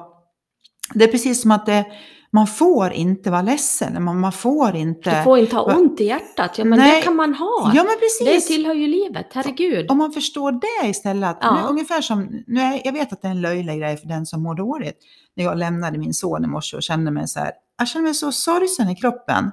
det 0.93 1.03
är 1.03 1.07
precis 1.07 1.41
som 1.41 1.51
att 1.51 1.65
det, 1.65 1.85
man 2.31 2.47
får 2.47 2.91
inte 2.91 3.31
vara 3.31 3.41
ledsen, 3.41 4.03
man, 4.03 4.19
man 4.19 4.31
får 4.31 4.75
inte... 4.75 5.17
Du 5.17 5.23
får 5.23 5.39
inte 5.39 5.55
ha 5.55 5.75
ont 5.75 6.01
i 6.01 6.05
hjärtat, 6.05 6.57
ja 6.57 6.65
men 6.65 6.79
Nej. 6.79 6.95
det 6.95 7.01
kan 7.01 7.15
man 7.15 7.33
ha. 7.33 7.71
Ja 7.75 7.83
men 7.83 7.85
det 7.85 8.25
precis! 8.25 8.47
tillhör 8.47 8.73
ju 8.73 8.87
livet, 8.87 9.27
herregud. 9.33 9.91
Om 9.91 9.97
man 9.97 10.11
förstår 10.11 10.51
det 10.51 10.89
istället. 10.89 11.37
Ja. 11.41 11.61
nu, 11.61 11.67
ungefär 11.69 12.01
som, 12.01 12.43
nu 12.47 12.61
är, 12.61 12.81
jag 12.85 12.93
vet 12.93 13.13
att 13.13 13.21
det 13.21 13.27
är 13.27 13.31
en 13.31 13.41
löjlig 13.41 13.79
grej 13.79 13.97
för 13.97 14.07
den 14.07 14.25
som 14.25 14.43
mår 14.43 14.55
dåligt. 14.55 14.97
När 15.35 15.43
jag 15.43 15.57
lämnade 15.57 15.97
min 15.97 16.13
son 16.13 16.43
i 16.43 16.47
morse 16.47 16.77
och 16.77 16.83
kände 16.83 17.11
mig 17.11 17.27
så 17.27 17.39
här, 17.39 17.51
jag 17.77 17.87
kände 17.87 18.03
mig 18.03 18.13
så 18.13 18.31
sorgsen 18.31 18.89
i 18.89 18.95
kroppen. 18.95 19.51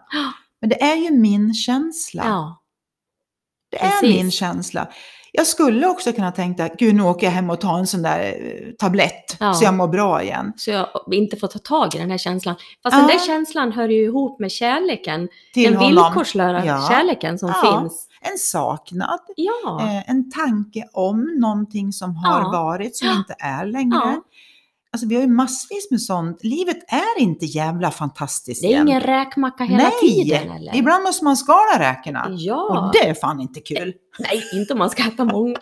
Men 0.61 0.71
det 0.71 0.83
är 0.83 0.97
ju 0.97 1.11
min 1.11 1.55
känsla. 1.55 2.23
Ja. 2.27 2.63
det 3.71 3.77
är 3.77 3.91
precis. 3.91 4.17
min 4.17 4.31
känsla. 4.31 4.89
Jag 5.35 5.47
skulle 5.47 5.87
också 5.87 6.13
kunna 6.13 6.33
tänka, 6.33 6.69
gud 6.79 6.95
nu 6.95 7.03
åker 7.03 7.27
jag 7.27 7.33
hem 7.33 7.51
och 7.51 7.61
tar 7.61 7.79
en 7.79 7.87
sån 7.87 8.03
där 8.03 8.21
eh, 8.21 8.73
tablett 8.79 9.37
Ja. 9.41 9.55
så 9.55 9.65
jag 9.65 9.75
mår 9.75 9.89
bra 9.89 10.23
igen. 10.23 10.53
Så 10.57 10.71
jag 10.71 10.87
inte 11.13 11.37
får 11.37 11.47
ta 11.49 11.59
tag 11.59 11.95
i 11.95 11.99
den 11.99 12.11
här 12.11 12.19
känslan. 12.19 12.55
Fast 12.83 12.95
Ja. 12.95 12.99
den 12.99 13.07
där 13.09 13.27
känslan 13.27 13.73
hör 13.73 13.89
ju 13.89 14.05
ihop 14.05 14.41
med 14.41 14.51
kärleken. 14.53 15.29
Till 15.55 15.63
den 15.73 15.75
honom. 15.83 15.91
villkorslösa 15.91 16.67
Ja. 16.67 16.89
kärleken 16.91 17.39
som 17.39 17.49
finns. 17.49 18.09
En 18.21 18.39
saknad, 18.39 19.21
eh, 19.81 20.11
en 20.11 20.31
tanke 20.31 20.85
om 20.93 21.37
någonting 21.41 21.93
som 21.93 22.17
har 22.17 22.53
varit, 22.53 22.97
som 22.97 23.09
inte 23.09 23.35
är 23.39 23.67
längre. 23.67 24.21
Alltså 24.93 25.07
vi 25.09 25.15
har 25.15 25.23
ju 25.23 25.29
massvis 25.29 25.91
med 25.91 26.03
sånt. 26.03 26.45
Livet 26.45 26.93
är 26.93 27.21
inte 27.21 27.47
jävla 27.47 27.91
fantastiskt 27.91 28.63
Det 28.63 28.75
är 28.75 28.83
ingen 28.83 29.01
räkmacka 29.01 29.65
hela 29.65 29.83
Nej, 29.83 29.93
tiden 30.01 30.51
eller? 30.51 30.77
ibland 30.77 31.03
måste 31.03 31.25
man 31.25 31.37
skala 31.37 31.79
räkorna. 31.79 32.27
Ja. 32.31 32.87
Och 32.87 32.93
det 32.93 33.09
är 33.09 33.15
fan 33.15 33.41
inte 33.41 33.61
kul. 33.61 33.95
Nej, 34.19 34.43
inte 34.55 34.73
om 34.73 34.79
man 34.79 34.91
ska 34.91 35.03
äta 35.03 35.25
många. 35.25 35.57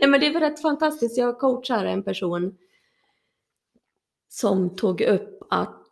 Nej, 0.00 0.10
men 0.10 0.20
det 0.20 0.26
är 0.26 0.32
väl 0.32 0.42
rätt 0.42 0.62
fantastiskt. 0.62 1.18
Jag 1.18 1.38
coachar 1.38 1.84
en 1.84 2.02
person 2.02 2.54
som 4.28 4.76
tog 4.76 5.00
upp 5.00 5.38
att, 5.50 5.86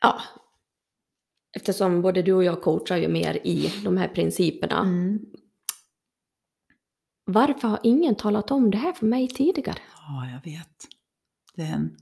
ja, 0.00 0.20
eftersom 1.56 2.02
både 2.02 2.22
du 2.22 2.32
och 2.32 2.44
jag 2.44 2.62
coachar 2.62 2.96
ju 2.96 3.08
mer 3.08 3.46
i 3.46 3.72
de 3.84 3.96
här 3.96 4.08
principerna. 4.08 4.78
Mm. 4.80 5.18
Varför 7.24 7.68
har 7.68 7.80
ingen 7.82 8.14
talat 8.14 8.50
om 8.50 8.70
det 8.70 8.78
här 8.78 8.92
för 8.92 9.06
mig 9.06 9.28
tidigare? 9.28 9.78
Ja, 9.96 10.26
jag 10.32 10.52
vet. 10.52 10.76
Det 11.56 11.62
är 11.62 11.72
en, 11.72 11.96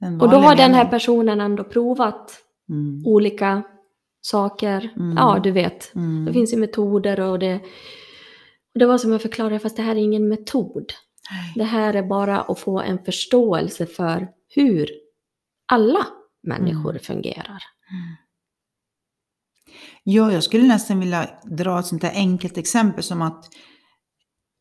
en 0.00 0.20
Och 0.20 0.30
då 0.30 0.36
har 0.36 0.56
den 0.56 0.74
här 0.74 0.88
personen 0.88 1.40
ändå 1.40 1.64
provat 1.64 2.44
Mm. 2.70 3.02
olika 3.06 3.62
saker. 4.20 4.92
Mm. 4.96 5.16
Ja, 5.16 5.40
du 5.42 5.50
vet. 5.50 5.94
Mm. 5.94 6.24
Det 6.24 6.32
finns 6.32 6.52
ju 6.52 6.56
metoder 6.56 7.20
och 7.20 7.38
det... 7.38 7.54
Och 8.74 8.78
det 8.78 8.86
var 8.86 8.98
som 8.98 9.12
jag 9.12 9.22
förklarade, 9.22 9.58
fast 9.58 9.76
det 9.76 9.82
här 9.82 9.92
är 9.96 10.00
ingen 10.00 10.28
metod. 10.28 10.92
Nej. 11.30 11.52
Det 11.54 11.64
här 11.64 11.94
är 11.94 12.02
bara 12.02 12.40
att 12.40 12.58
få 12.58 12.80
en 12.80 13.04
förståelse 13.04 13.86
för 13.86 14.28
hur 14.54 14.90
alla 15.66 16.06
människor 16.42 16.98
fungerar. 16.98 17.62
Ja, 20.04 20.32
jag 20.32 20.42
skulle 20.44 20.66
nästan 20.66 21.00
vilja 21.00 21.30
dra 21.44 21.78
ett 21.80 21.86
sånt 21.86 22.02
här 22.02 22.12
enkelt 22.14 22.58
exempel 22.58 23.02
som 23.04 23.22
att 23.22 23.44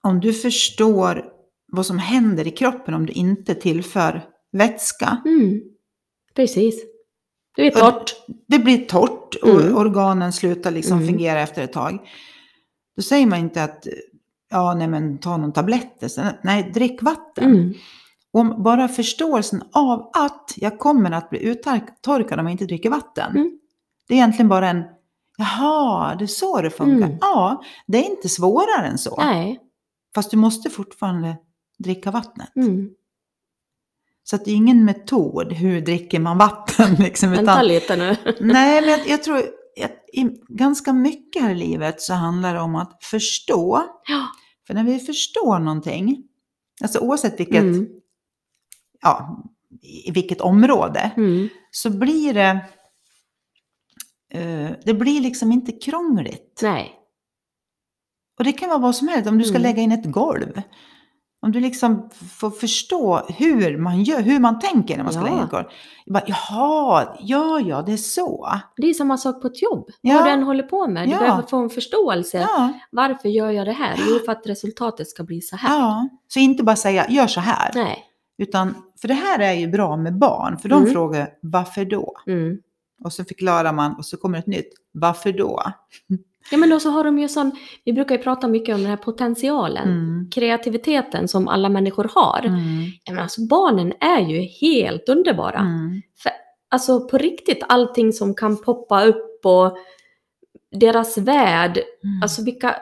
om 0.04 0.20
du 0.20 0.34
förstår 0.34 1.26
vad 1.72 1.86
som 1.86 1.98
händer 1.98 2.48
i 2.48 2.52
kroppen 2.52 2.94
om 2.94 3.06
du 3.06 3.14
inte 3.14 3.56
tillför 3.56 4.24
vätska. 4.52 5.22
Mm. 5.26 5.62
Precis. 6.36 6.84
Det 7.56 7.68
Och- 7.76 7.80
torrt. 7.80 8.16
Det 8.48 8.60
blir 8.60 8.86
torrt 8.86 9.36
och 9.42 9.62
Mm. 9.62 9.78
organen 9.78 10.34
slutar 10.34 10.72
liksom 10.72 10.98
Mm. 10.98 11.08
fungera 11.08 11.42
efter 11.42 11.64
ett 11.64 11.74
tag. 11.74 12.00
Då 12.96 13.02
säger 13.02 13.28
man 13.28 13.40
inte 13.40 13.64
att 13.64 13.88
ja, 14.50 14.74
nej 14.74 14.88
men 14.88 15.18
ta 15.18 15.38
någon 15.38 15.54
tablett. 15.54 16.04
Nej, 16.44 16.72
drick 16.74 17.02
vatten. 17.02 17.44
Mm. 17.56 17.74
Om 18.32 18.64
bara 18.64 18.88
förståelsen 18.88 19.64
av 19.72 20.10
att 20.14 20.54
jag 20.58 20.80
kommer 20.80 21.12
att 21.12 21.30
bli 21.30 21.40
uttorkad 21.44 22.40
om 22.40 22.46
jag 22.46 22.52
inte 22.52 22.66
dricker 22.66 22.90
vatten. 22.90 23.32
Mm. 23.36 23.60
Det 24.08 24.14
är 24.14 24.18
egentligen 24.18 24.50
bara 24.50 24.70
en, 24.70 24.84
jaha, 25.40 26.16
det 26.16 26.26
är 26.26 26.28
så 26.28 26.62
det 26.62 26.70
funkar. 26.70 27.06
Mm. 27.08 27.18
Ja, 27.22 27.64
det 27.88 27.98
är 27.98 28.10
inte 28.12 28.30
svårare 28.30 28.88
än 28.88 28.98
så. 28.98 29.16
Nej. 29.18 29.60
Fast 30.16 30.32
du 30.32 30.38
måste 30.38 30.70
fortfarande 30.70 31.38
dricka 31.80 32.12
vattnet. 32.12 32.56
Mm. 32.56 32.90
Så 34.24 34.36
att 34.36 34.46
det 34.46 34.52
är 34.52 34.56
ingen 34.56 34.86
metod, 34.86 35.54
hur 35.54 35.82
dricker 35.82 36.20
man 36.20 36.38
vatten? 36.38 36.96
Liksom, 37.00 37.30
Vänta 37.32 37.42
utan, 37.54 37.68
lite 37.68 37.96
nu. 37.96 38.16
nej, 38.40 38.82
men 38.82 38.90
jag, 38.90 39.08
jag 39.08 39.24
tror 39.24 39.38
att 39.38 39.46
ganska 40.48 40.94
mycket 40.94 41.42
här 41.42 41.52
i 41.52 41.56
livet 41.56 42.02
så 42.02 42.14
handlar 42.14 42.54
det 42.54 42.60
om 42.62 42.76
att 42.76 43.04
förstå. 43.04 43.84
Ja. 44.08 44.26
För 44.68 44.74
när 44.74 44.84
vi 44.84 45.00
förstår 45.00 45.60
någonting, 45.60 46.24
alltså 46.82 47.00
oavsett 47.00 47.40
vilket, 47.40 47.62
Mm. 47.64 47.88
ja, 49.02 49.44
i 50.08 50.12
vilket 50.12 50.42
område, 50.42 51.12
Mm. 51.18 51.50
så 51.72 51.90
blir 51.90 52.34
det, 52.34 52.66
det 54.86 54.94
blir 54.94 55.22
liksom 55.22 55.52
inte 55.52 55.72
krångligt. 55.72 56.60
Nej. 56.64 56.96
Och 58.38 58.46
det 58.46 58.52
kan 58.52 58.70
vara 58.70 58.80
vad 58.80 58.96
som 58.96 59.08
helst, 59.08 59.30
om 59.30 59.38
du 59.38 59.44
ska 59.44 59.58
Mm. 59.58 59.62
lägga 59.62 59.82
in 59.82 59.92
ett 59.92 60.06
golv. 60.12 60.62
Om 61.42 61.52
du 61.52 61.60
liksom 61.60 62.10
får 62.40 62.50
förstå 62.52 63.18
hur 63.38 63.78
man 63.78 64.04
gör, 64.04 64.22
hur 64.22 64.40
man 64.40 64.60
tänker 64.60 64.98
när 64.98 65.04
man 65.04 65.14
ska 65.14 65.22
Ja. 65.22 65.30
lägga 65.32 65.44
ett 65.44 65.50
golv. 65.50 65.66
Jag 66.06 66.14
Bara, 66.14 66.24
Jaha, 66.28 67.16
ja, 67.20 67.60
ja, 67.60 67.82
det 67.82 67.94
är 67.94 67.98
så. 67.98 68.48
Det 68.78 68.90
är 68.90 68.94
samma 68.94 69.18
sak 69.18 69.42
på 69.42 69.48
ett 69.48 69.62
jobb. 69.62 69.90
Ja. 70.02 70.16
Vad 70.16 70.26
du 70.26 70.30
än 70.32 70.44
håller 70.44 70.64
på 70.64 70.88
med. 70.88 71.08
Du 71.08 71.12
Ja. 71.12 71.20
behöver 71.20 71.44
få 71.44 71.58
en 71.58 71.70
förståelse. 71.70 72.38
Ja, 72.38 72.74
Varför 72.92 73.30
gör 73.30 73.52
jag 73.52 73.68
det 73.68 73.72
här? 73.72 73.96
Jo, 74.10 74.20
för 74.26 74.32
att 74.32 74.48
resultatet 74.48 75.08
ska 75.10 75.24
bli 75.24 75.42
så 75.42 75.56
här. 75.56 75.78
ja. 75.80 76.10
Så 76.28 76.40
inte 76.40 76.64
bara 76.64 76.76
säga, 76.76 77.10
gör 77.10 77.28
så 77.28 77.40
här. 77.40 77.72
Nej. 77.76 78.06
Utan, 78.38 78.76
för 79.02 79.08
det 79.08 79.14
här 79.14 79.40
är 79.40 79.54
ju 79.54 79.68
bra 79.68 79.98
med 79.98 80.18
barn, 80.20 80.58
för 80.58 80.70
de 80.70 80.80
Mm. 80.82 80.94
frågar 80.94 81.30
varför 81.42 81.86
då? 81.86 82.14
Mm. 82.28 82.58
Och 83.04 83.14
så 83.14 83.26
förklarar 83.26 83.74
man 83.74 83.96
och 83.96 84.06
så 84.06 84.18
kommer 84.18 84.40
ett 84.40 84.48
nytt, 84.48 84.70
varför 84.92 85.32
då? 85.32 85.64
Ja, 86.52 86.58
men 86.58 86.70
då 86.70 86.80
så 86.80 86.90
har 86.90 87.04
de 87.04 87.20
ju 87.20 87.28
sån, 87.30 87.52
vi 87.86 87.94
brukar 87.94 88.18
ju 88.18 88.24
prata 88.24 88.48
mycket 88.48 88.76
om 88.76 88.82
den 88.82 88.90
här 88.90 88.98
potentialen, 88.98 89.88
Mm. 89.88 90.30
kreativiteten 90.30 91.28
som 91.28 91.48
alla 91.48 91.70
människor 91.70 92.12
har. 92.16 92.40
Mm. 92.46 92.60
Ja, 93.04 93.14
men 93.14 93.24
alltså 93.24 93.42
barnen 93.48 93.94
är 94.00 94.20
ju 94.20 94.40
helt 94.42 95.10
underbara. 95.10 95.60
Mm. 95.60 96.02
För, 96.24 96.32
alltså 96.70 97.08
på 97.08 97.18
riktigt, 97.18 97.64
allting 97.70 98.14
som 98.14 98.36
kan 98.36 98.58
poppa 98.62 99.04
upp 99.06 99.46
och 99.46 99.78
deras 100.72 101.18
värld, 101.18 101.78
Mm. 102.04 102.22
alltså 102.24 102.44
vilka 102.44 102.76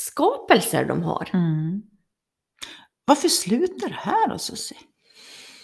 skapelser 0.00 0.84
de 0.84 1.02
har. 1.02 1.30
Mm. 1.32 1.82
Varför 3.04 3.28
slutar 3.28 3.88
det 3.88 3.94
här 3.98 4.28
då 4.28 4.38
Susie? 4.38 4.78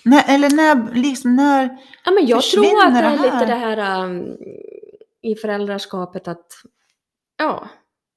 När, 0.04 0.34
eller 0.34 0.50
när, 0.56 0.94
liksom 0.94 1.36
när... 1.36 1.78
Ja, 2.04 2.10
men 2.10 2.26
jag 2.26 2.42
tror 2.42 2.64
att 2.86 2.94
det 2.94 3.00
är 3.00 3.02
det 3.16 3.22
lite 3.22 3.30
här? 3.36 3.46
det 3.46 3.54
här 3.54 4.04
um, 4.04 4.36
i 5.22 5.34
föräldraskapet 5.34 6.28
att, 6.28 6.46
ja, 7.38 7.68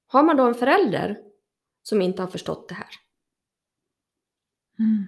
har 0.07 0.23
man 0.23 0.37
då 0.37 0.43
en 0.43 0.53
förälder 0.55 1.17
som 1.83 2.01
inte 2.01 2.21
har 2.21 2.29
förstått 2.29 2.69
det 2.69 2.75
här 2.75 2.87
Mm. 4.79 5.05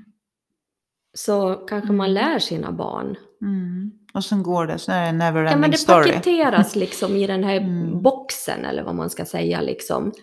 så 1.14 1.56
kanske 1.56 1.92
man 1.92 2.10
Mm. 2.10 2.14
lär 2.14 2.40
sina 2.40 2.72
barn. 2.72 3.18
Mm. 3.42 3.92
Och 4.14 4.26
sen 4.26 4.44
går 4.44 4.68
det, 4.68 4.80
så 4.80 4.92
är 4.92 5.02
det 5.02 5.08
en 5.26 5.36
Ja, 5.46 5.58
men 5.58 5.72
det 5.72 5.78
story. 5.78 6.12
paketeras 6.12 6.76
liksom 6.76 7.16
i 7.16 7.28
den 7.28 7.44
här 7.44 7.58
Mm. 7.58 8.02
boxen 8.02 8.66
eller 8.66 8.84
vad 8.84 8.96
man 8.96 9.10
ska 9.10 9.26
säga 9.26 9.62
liksom. 9.62 10.14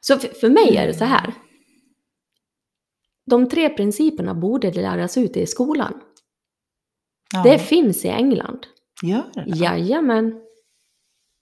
Så 0.00 0.18
för, 0.18 0.28
för 0.28 0.48
mig 0.48 0.76
är 0.76 0.86
det 0.86 0.94
så 0.94 1.04
här. 1.04 1.34
De 3.30 3.48
tre 3.48 3.68
principerna 3.68 4.34
borde 4.34 4.72
läras 4.72 5.18
ut 5.18 5.36
i 5.36 5.46
skolan. 5.46 5.94
Ja. 7.32 7.42
Det 7.42 7.58
finns 7.58 8.04
i 8.04 8.08
England. 8.08 8.66
Gör 9.02 9.24
det? 9.34 9.44
Jajamän. 9.46 10.40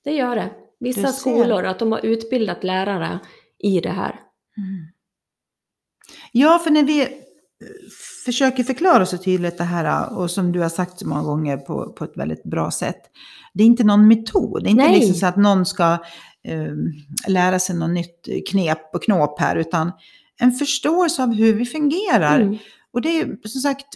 Det 0.04 0.12
gör 0.12 0.36
det. 0.36 0.50
Vissa 0.80 1.12
skolor, 1.12 1.64
att 1.64 1.78
de 1.78 1.92
har 1.92 2.06
utbildat 2.06 2.64
lärare 2.64 3.18
i 3.58 3.80
det 3.80 3.90
här. 3.90 4.20
Mm. 4.56 4.86
Ja, 6.32 6.58
för 6.58 6.70
när 6.70 6.82
vi 6.82 7.00
eh, 7.00 7.08
försöker 8.24 8.64
förklara 8.64 9.06
så 9.06 9.18
tydligt 9.18 9.58
det 9.58 9.64
här 9.64 10.18
och 10.18 10.30
som 10.30 10.52
du 10.52 10.60
har 10.60 10.68
sagt 10.68 10.98
så 10.98 11.08
många 11.08 11.22
gånger 11.22 11.56
på, 11.56 11.92
på 11.92 12.04
ett 12.04 12.16
väldigt 12.16 12.42
bra 12.42 12.70
sätt. 12.70 13.00
Det 13.54 13.62
är 13.62 13.66
inte 13.66 13.84
någon 13.84 14.08
metod. 14.08 14.62
Det 14.62 14.68
är 14.68 14.70
inte 14.70 14.84
Nej. 14.84 14.98
liksom 14.98 15.14
så 15.14 15.26
att 15.26 15.36
någon 15.36 15.66
ska 15.66 15.92
eh, 16.44 16.72
lära 17.28 17.58
sig 17.58 17.76
något 17.76 17.90
nytt 17.90 18.48
knep 18.50 18.94
och 18.94 19.02
knåp 19.02 19.40
här, 19.40 19.56
utan 19.56 19.92
en 20.38 20.52
förståelse 20.52 21.22
av 21.22 21.34
hur 21.34 21.54
vi 21.54 21.64
fungerar. 21.66 22.40
Mm. 22.40 22.58
Och 22.92 23.00
det 23.02 23.20
är 23.20 23.48
som 23.48 23.60
sagt, 23.60 23.86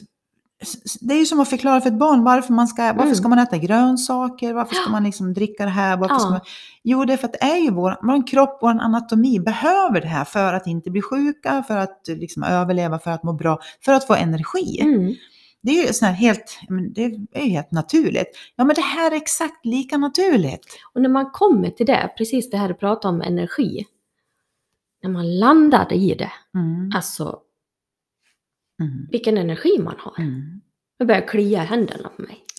det 1.00 1.14
är 1.14 1.18
ju 1.18 1.26
som 1.26 1.40
att 1.40 1.48
förklara 1.50 1.80
för 1.80 1.88
ett 1.88 1.98
barn 1.98 2.24
varför 2.24 2.52
man 2.52 2.68
ska, 2.68 2.82
varför 2.82 3.02
Mm. 3.02 3.14
ska 3.14 3.28
man 3.28 3.38
äta 3.38 3.58
grönsaker, 3.58 4.52
varför 4.54 4.74
ska 4.74 4.90
man 4.90 5.04
liksom 5.04 5.34
dricka 5.34 5.64
det 5.64 5.70
här, 5.70 5.96
varför 5.96 6.14
Ja. 6.14 6.18
ska 6.18 6.30
man... 6.30 6.40
Jo, 6.82 7.04
det 7.04 7.12
är 7.12 7.16
för 7.16 7.26
att 7.26 7.32
det 7.32 7.42
är 7.44 7.56
ju 7.56 7.70
vår, 7.70 7.98
vår 8.02 8.26
kropp, 8.26 8.58
vår 8.62 8.70
anatomi 8.70 9.40
behöver 9.40 10.00
det 10.00 10.06
här 10.08 10.24
för 10.24 10.54
att 10.54 10.66
inte 10.66 10.90
bli 10.90 11.02
sjuka, 11.02 11.62
för 11.68 11.76
att 11.76 12.00
liksom 12.06 12.42
överleva, 12.42 12.98
för 12.98 13.10
att 13.10 13.22
må 13.22 13.32
bra, 13.32 13.58
för 13.84 13.92
att 13.92 14.06
få 14.06 14.14
energi. 14.14 14.80
Mm. 14.80 15.14
Det 15.62 15.70
är 15.78 15.86
ju 15.86 15.92
sån 15.92 16.08
här 16.08 16.14
helt, 16.14 16.58
det 16.94 17.04
är 17.32 17.44
helt 17.44 17.70
naturligt. 17.72 18.36
Ja, 18.56 18.64
men 18.64 18.74
det 18.76 18.82
här 18.82 19.10
är 19.10 19.16
exakt 19.16 19.66
lika 19.66 19.98
naturligt. 19.98 20.66
Och 20.94 21.02
när 21.02 21.08
man 21.08 21.30
kommer 21.30 21.70
till 21.70 21.86
det, 21.86 22.10
precis 22.18 22.50
det 22.50 22.56
här 22.56 22.68
du 22.68 22.74
pratade 22.74 23.14
om 23.14 23.22
energi. 23.22 23.86
När 25.02 25.10
man 25.10 25.38
landar 25.38 25.92
i 25.92 26.14
det, 26.14 26.32
Mm. 26.54 26.90
alltså 26.94 27.38
Mm. 28.82 29.06
vilken 29.10 29.38
energi 29.38 29.78
man 29.78 29.94
har. 29.98 30.18
Mm. 30.18 30.60
Det 30.98 31.04
börjar 31.04 31.28
klia 31.28 31.62
händerna 31.62 32.08
på 32.08 32.22
mig. 32.22 32.44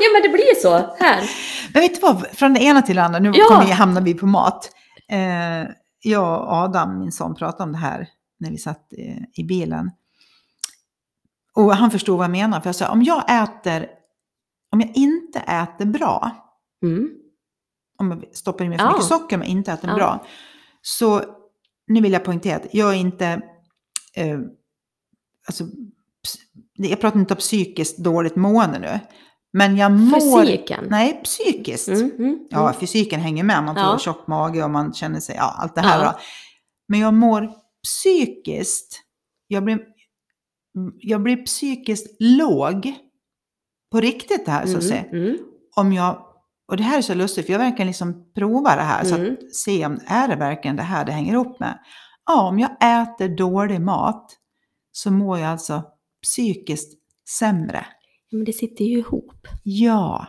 ja 0.00 0.08
men 0.12 0.22
det 0.22 0.28
blir 0.28 0.54
så 0.62 0.70
här. 0.98 1.30
Men 1.72 1.82
vet 1.82 1.94
du 1.94 2.00
vad, 2.00 2.26
från 2.26 2.54
det 2.54 2.60
ena 2.60 2.82
till 2.82 2.96
det 2.96 3.02
andra, 3.04 3.18
nu 3.18 3.32
Ja. 3.34 3.44
kommer 3.48 3.64
vi, 3.66 3.70
hamnar 3.72 4.00
vi 4.00 4.14
på 4.14 4.26
mat. 4.26 4.70
Eh, 5.08 5.70
jag 6.02 6.40
och 6.40 6.52
Adam, 6.52 6.98
min 6.98 7.12
son, 7.12 7.34
pratade 7.34 7.62
om 7.64 7.72
det 7.72 7.78
här 7.78 8.08
när 8.40 8.50
vi 8.50 8.58
satt 8.58 8.92
eh, 8.92 9.22
i 9.34 9.44
bilen. 9.44 9.90
Och 11.54 11.76
han 11.76 11.90
förstod 11.90 12.18
vad 12.18 12.24
jag 12.24 12.30
menade. 12.30 12.62
För 12.62 12.68
jag 12.68 12.76
sa, 12.76 12.88
om 12.92 13.02
jag 13.02 13.42
äter, 13.42 13.86
om 14.72 14.80
jag 14.80 14.90
inte 14.96 15.38
äter 15.38 15.84
bra, 15.86 16.30
Mm. 16.82 17.08
om 17.98 18.10
jag 18.10 18.24
stoppar 18.36 18.64
i 18.64 18.68
mig 18.68 18.78
för 18.78 18.84
Ja. 18.84 18.90
mycket 18.92 19.04
socker 19.06 19.36
men 19.38 19.46
inte 19.48 19.72
äter 19.72 19.90
Ja. 19.90 19.96
bra. 19.96 20.26
Så 20.82 21.22
nu 21.86 22.00
vill 22.00 22.12
jag 22.12 22.24
poängtera 22.24 22.56
att 22.56 22.74
jag 22.74 22.90
är 22.94 22.96
inte, 22.98 23.26
eh, 24.16 24.38
alltså, 25.46 25.64
jag 26.72 27.00
pratar 27.00 27.18
inte 27.20 27.34
om 27.34 27.38
psykiskt 27.38 27.98
dåligt 27.98 28.36
mående 28.36 28.78
nu. 28.78 29.00
Men 29.52 29.76
jag 29.76 29.92
mår... 29.92 30.40
Fysiken. 30.42 30.86
Nej, 30.90 31.20
psykiskt. 31.24 31.88
Mm, 31.88 32.10
mm, 32.18 32.46
Ja, 32.50 32.68
mm. 32.68 32.80
fysiken 32.80 33.20
hänger 33.20 33.44
med. 33.44 33.64
Man 33.64 33.74
får 33.74 33.84
Ja. 33.84 33.98
tjock 33.98 34.26
mage 34.26 34.64
och 34.64 34.70
man 34.70 34.92
känner 34.94 35.20
sig, 35.20 35.34
ja, 35.36 35.54
allt 35.58 35.74
det 35.74 35.80
här. 35.80 36.04
Ja. 36.04 36.18
Men 36.88 37.00
jag 37.00 37.14
mår 37.14 37.50
psykiskt, 37.84 39.00
jag 39.46 39.64
blir, 39.64 39.80
jag 40.98 41.22
blir 41.22 41.36
psykiskt 41.36 42.16
låg. 42.20 42.94
På 43.90 44.00
riktigt 44.00 44.46
det 44.46 44.52
här, 44.52 44.66
så 44.66 44.76
att 44.76 44.84
säga 44.84 45.04
Mm, 45.04 45.24
mm. 45.24 45.38
om 45.76 45.92
jag, 45.92 46.22
och 46.68 46.76
det 46.76 46.82
här 46.82 46.98
är 46.98 47.02
så 47.02 47.14
lustigt 47.14 47.46
för 47.46 47.52
jag 47.52 47.60
verkligen 47.60 47.86
liksom 47.86 48.32
provar 48.34 48.76
det 48.76 48.82
här 48.82 49.04
så 49.04 49.14
Mm. 49.14 49.32
att 49.32 49.54
se 49.54 49.86
om 49.86 50.00
är 50.06 50.28
det 50.28 50.36
verkligen 50.36 50.76
det 50.76 50.82
här 50.82 51.04
det 51.04 51.12
hänger 51.12 51.32
ihop 51.32 51.60
med. 51.60 51.78
Ja, 52.26 52.48
om 52.48 52.58
jag 52.58 52.70
äter 52.70 53.28
dålig 53.36 53.80
mat 53.80 54.36
så 54.92 55.10
mår 55.10 55.38
jag 55.38 55.50
alltså 55.50 55.82
psykiskt 56.22 56.98
sämre. 57.38 57.86
Men 58.32 58.44
det 58.44 58.52
sitter 58.52 58.84
ju 58.84 58.98
ihop. 58.98 59.46
Ja, 59.62 60.26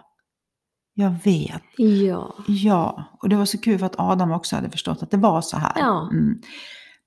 jag 0.93 1.15
vet. 1.23 1.63
Ja. 1.77 2.35
Ja, 2.47 3.03
och 3.21 3.29
det 3.29 3.35
var 3.35 3.45
så 3.45 3.57
kul 3.57 3.79
för 3.79 3.85
att 3.85 3.99
Adam 3.99 4.31
också 4.31 4.55
hade 4.55 4.69
förstått 4.69 5.03
att 5.03 5.11
det 5.11 5.17
var 5.17 5.41
så 5.41 5.57
här. 5.57 5.73
Ja. 5.75 6.09
Mm. 6.11 6.41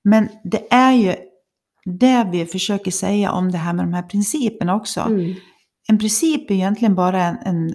Men 0.04 0.28
det 0.44 0.72
är 0.72 0.92
ju 0.92 1.14
det 1.84 2.28
vi 2.32 2.46
försöker 2.46 2.90
säga 2.90 3.32
om 3.32 3.52
det 3.52 3.58
här 3.58 3.72
med 3.72 3.84
de 3.84 3.92
här 3.94 4.02
principerna 4.02 4.74
också. 4.74 5.00
Mm. 5.00 5.34
En 5.88 5.98
princip 5.98 6.50
är 6.50 6.54
egentligen 6.54 6.94
bara 6.94 7.22
en, 7.22 7.36
en 7.44 7.74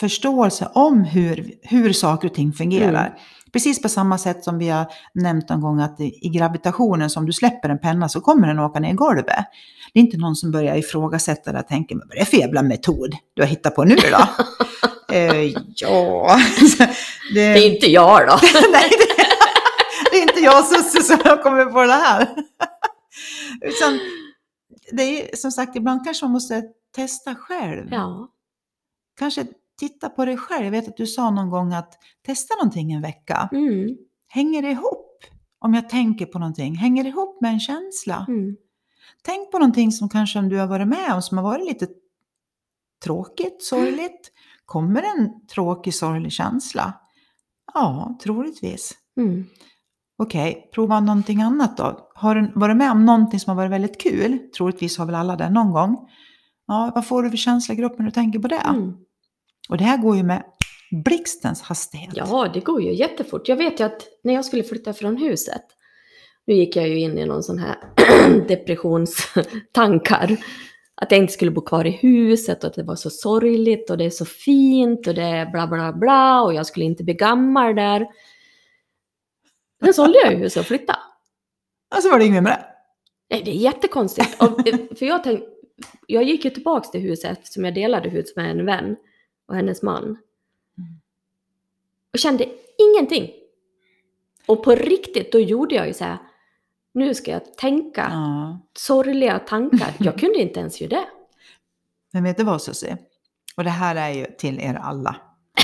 förståelse 0.00 0.68
om 0.74 1.04
hur, 1.04 1.54
hur 1.62 1.92
saker 1.92 2.28
och 2.28 2.34
ting 2.34 2.52
fungerar. 2.52 3.06
Mm. 3.06 3.18
Precis 3.52 3.82
på 3.82 3.88
samma 3.88 4.18
sätt 4.18 4.44
som 4.44 4.58
vi 4.58 4.68
har 4.68 4.86
nämnt 5.14 5.50
en 5.50 5.60
gång 5.60 5.80
att 5.80 6.00
i, 6.00 6.28
gravitationen, 6.28 7.10
som 7.10 7.26
du 7.26 7.32
släpper 7.32 7.68
en 7.68 7.78
penna 7.78 8.08
så 8.08 8.20
kommer 8.20 8.48
den 8.48 8.58
åka 8.58 8.80
ner 8.80 8.90
i 8.90 8.94
golvet. 8.94 9.26
Det 9.92 9.98
är 9.98 10.02
inte 10.04 10.16
någon 10.16 10.36
som 10.36 10.50
börjar 10.50 10.76
ifrågasätta 10.76 11.52
det 11.52 11.58
och 11.58 11.68
tänker, 11.68 11.94
men 11.94 12.08
vad 12.08 12.16
är 12.16 12.20
det 12.20 12.26
för 12.26 12.36
jävla 12.36 12.62
metod 12.62 13.14
du 13.34 13.42
har 13.42 13.46
hittat 13.46 13.74
på 13.74 13.84
nu 13.84 13.94
då? 13.94 14.28
eh, 15.14 15.52
ja, 15.74 16.38
Det 17.34 17.40
är 17.40 17.72
inte 17.74 17.86
jag 17.86 18.28
då. 18.28 18.38
Nej, 18.72 18.90
det, 18.90 19.24
det 20.10 20.18
är 20.18 20.22
inte 20.22 20.40
jag 20.40 20.64
Susie 20.64 21.02
som 21.02 21.18
har 21.24 21.42
kommit 21.42 21.72
på 21.72 21.82
det 21.82 21.92
här. 21.92 22.28
Utan, 23.60 24.00
det 24.92 25.02
är 25.02 25.36
som 25.36 25.52
sagt, 25.52 25.76
ibland 25.76 26.04
kanske 26.04 26.24
man 26.24 26.32
måste 26.32 26.62
testa 26.94 27.34
själv. 27.34 27.88
Ja. 27.90 28.28
Kanske 29.18 29.46
titta 29.78 30.08
på 30.08 30.24
dig 30.24 30.36
själv. 30.36 30.64
Jag 30.64 30.70
vet 30.70 30.88
att 30.88 30.96
du 30.96 31.06
sa 31.06 31.30
någon 31.30 31.50
gång 31.50 31.72
att 31.72 31.98
testa 32.26 32.54
någonting 32.54 32.92
en 32.92 33.02
vecka. 33.02 33.48
Mm. 33.52 33.96
Hänger 34.28 34.62
det 34.62 34.70
ihop? 34.70 35.10
Om 35.58 35.74
jag 35.74 35.88
tänker 35.88 36.26
på 36.26 36.38
någonting, 36.38 36.74
hänger 36.74 37.02
det 37.04 37.08
ihop 37.08 37.40
med 37.40 37.50
en 37.50 37.60
känsla? 37.60 38.26
Mm. 38.28 38.56
Tänk 39.22 39.50
på 39.50 39.58
någonting 39.58 39.92
som 39.92 40.08
kanske 40.08 40.40
du 40.40 40.58
har 40.58 40.66
varit 40.66 40.88
med 40.88 41.12
om 41.14 41.22
som 41.22 41.38
har 41.38 41.44
varit 41.44 41.64
lite 41.64 41.86
tråkigt, 43.04 43.62
sorgligt. 43.62 44.32
Kommer 44.64 45.02
en 45.02 45.46
tråkig, 45.46 45.94
sorglig 45.94 46.32
känsla? 46.32 46.92
Ja, 47.74 48.18
troligtvis. 48.22 48.94
Mm. 49.16 49.46
Okej, 50.18 50.70
prova 50.74 51.00
någonting 51.00 51.42
annat 51.42 51.76
då. 51.76 52.10
Har 52.14 52.34
du 52.34 52.52
varit 52.54 52.76
med 52.76 52.90
om 52.90 53.06
någonting 53.06 53.40
som 53.40 53.50
har 53.50 53.56
varit 53.56 53.70
väldigt 53.70 54.00
kul? 54.00 54.38
Troligtvis 54.56 54.98
har 54.98 55.06
väl 55.06 55.14
alla 55.14 55.36
det 55.36 55.50
någon 55.50 55.72
gång. 55.72 56.08
Ja, 56.66 56.92
vad 56.94 57.06
får 57.06 57.22
du 57.22 57.30
för 57.30 57.36
känsla 57.36 57.74
i 57.74 57.76
gruppen 57.76 57.96
när 57.98 58.04
du 58.04 58.10
tänker 58.10 58.38
på 58.38 58.48
det? 58.48 58.56
Mm. 58.56 58.96
Och 59.68 59.76
det 59.78 59.84
här 59.84 59.98
går 59.98 60.16
ju 60.16 60.22
med 60.22 60.42
blixtens 61.04 61.62
hastighet. 61.62 62.10
Ja, 62.14 62.50
det 62.54 62.60
går 62.60 62.82
ju 62.82 62.94
jättefort. 62.94 63.48
Jag 63.48 63.56
vet 63.56 63.80
ju 63.80 63.84
att 63.84 64.06
när 64.22 64.34
jag 64.34 64.44
skulle 64.44 64.64
flytta 64.64 64.92
från 64.92 65.16
huset, 65.16 65.62
nu 66.46 66.54
gick 66.54 66.76
jag 66.76 66.88
ju 66.88 67.00
in 67.00 67.18
i 67.18 67.26
någon 67.26 67.42
sån 67.42 67.58
här 67.58 67.76
depressionstankar. 68.48 70.36
Att 70.96 71.10
jag 71.10 71.20
inte 71.20 71.32
skulle 71.32 71.50
bo 71.50 71.60
kvar 71.60 71.86
i 71.86 71.90
huset 71.90 72.64
och 72.64 72.70
att 72.70 72.76
det 72.76 72.82
var 72.82 72.96
så 72.96 73.10
sorgligt 73.10 73.90
och 73.90 73.98
det 73.98 74.04
är 74.04 74.10
så 74.10 74.24
fint 74.24 75.06
och 75.06 75.14
det 75.14 75.22
är 75.22 75.50
bla 75.50 75.66
bla 75.66 75.92
bla 75.92 76.42
och 76.42 76.54
jag 76.54 76.66
skulle 76.66 76.84
inte 76.84 77.04
bli 77.04 77.14
gammal 77.14 77.74
där. 77.74 78.06
Sen 79.84 79.94
sålde 79.94 80.18
jag 80.24 80.32
ju 80.32 80.38
huset 80.38 80.60
och 80.60 80.66
flyttade. 80.66 80.98
Alltså 81.94 82.10
var 82.10 82.18
det 82.18 82.24
inget 82.24 82.42
med 82.42 82.52
det. 82.52 82.64
Nej, 83.30 83.42
det 83.44 83.50
är 83.50 83.54
jättekonstigt. 83.54 84.42
Och, 84.42 84.68
eh, 84.68 84.76
för 84.98 85.06
jag, 85.06 85.24
tänk, 85.24 85.40
jag 86.06 86.22
gick 86.22 86.44
ju 86.44 86.50
tillbaka 86.50 86.88
till 86.88 87.00
huset 87.00 87.46
som 87.46 87.64
jag 87.64 87.74
delade 87.74 88.08
hus 88.08 88.36
med 88.36 88.50
en 88.50 88.66
vän 88.66 88.96
och 89.48 89.54
hennes 89.56 89.82
man. 89.82 90.16
Och 92.12 92.18
kände 92.18 92.46
ingenting. 92.78 93.30
Och 94.46 94.64
på 94.64 94.74
riktigt, 94.74 95.32
då 95.32 95.38
gjorde 95.38 95.74
jag 95.74 95.86
ju 95.86 95.92
så 95.94 96.04
här, 96.04 96.18
nu 96.94 97.14
ska 97.14 97.30
jag 97.30 97.54
tänka 97.56 98.08
Ja. 98.12 98.58
sorgliga 98.78 99.38
tankar. 99.38 99.92
Jag 99.98 100.18
kunde 100.18 100.38
inte 100.42 100.60
ens 100.60 100.80
göra 100.80 100.90
det. 100.90 101.06
Men 102.12 102.24
vet 102.24 102.36
du 102.36 102.44
vad 102.44 102.62
Susie? 102.62 102.96
Och 103.56 103.64
det 103.64 103.70
här 103.70 103.96
är 103.96 104.10
ju 104.10 104.26
till 104.38 104.60
er 104.60 104.74
alla. 104.74 105.16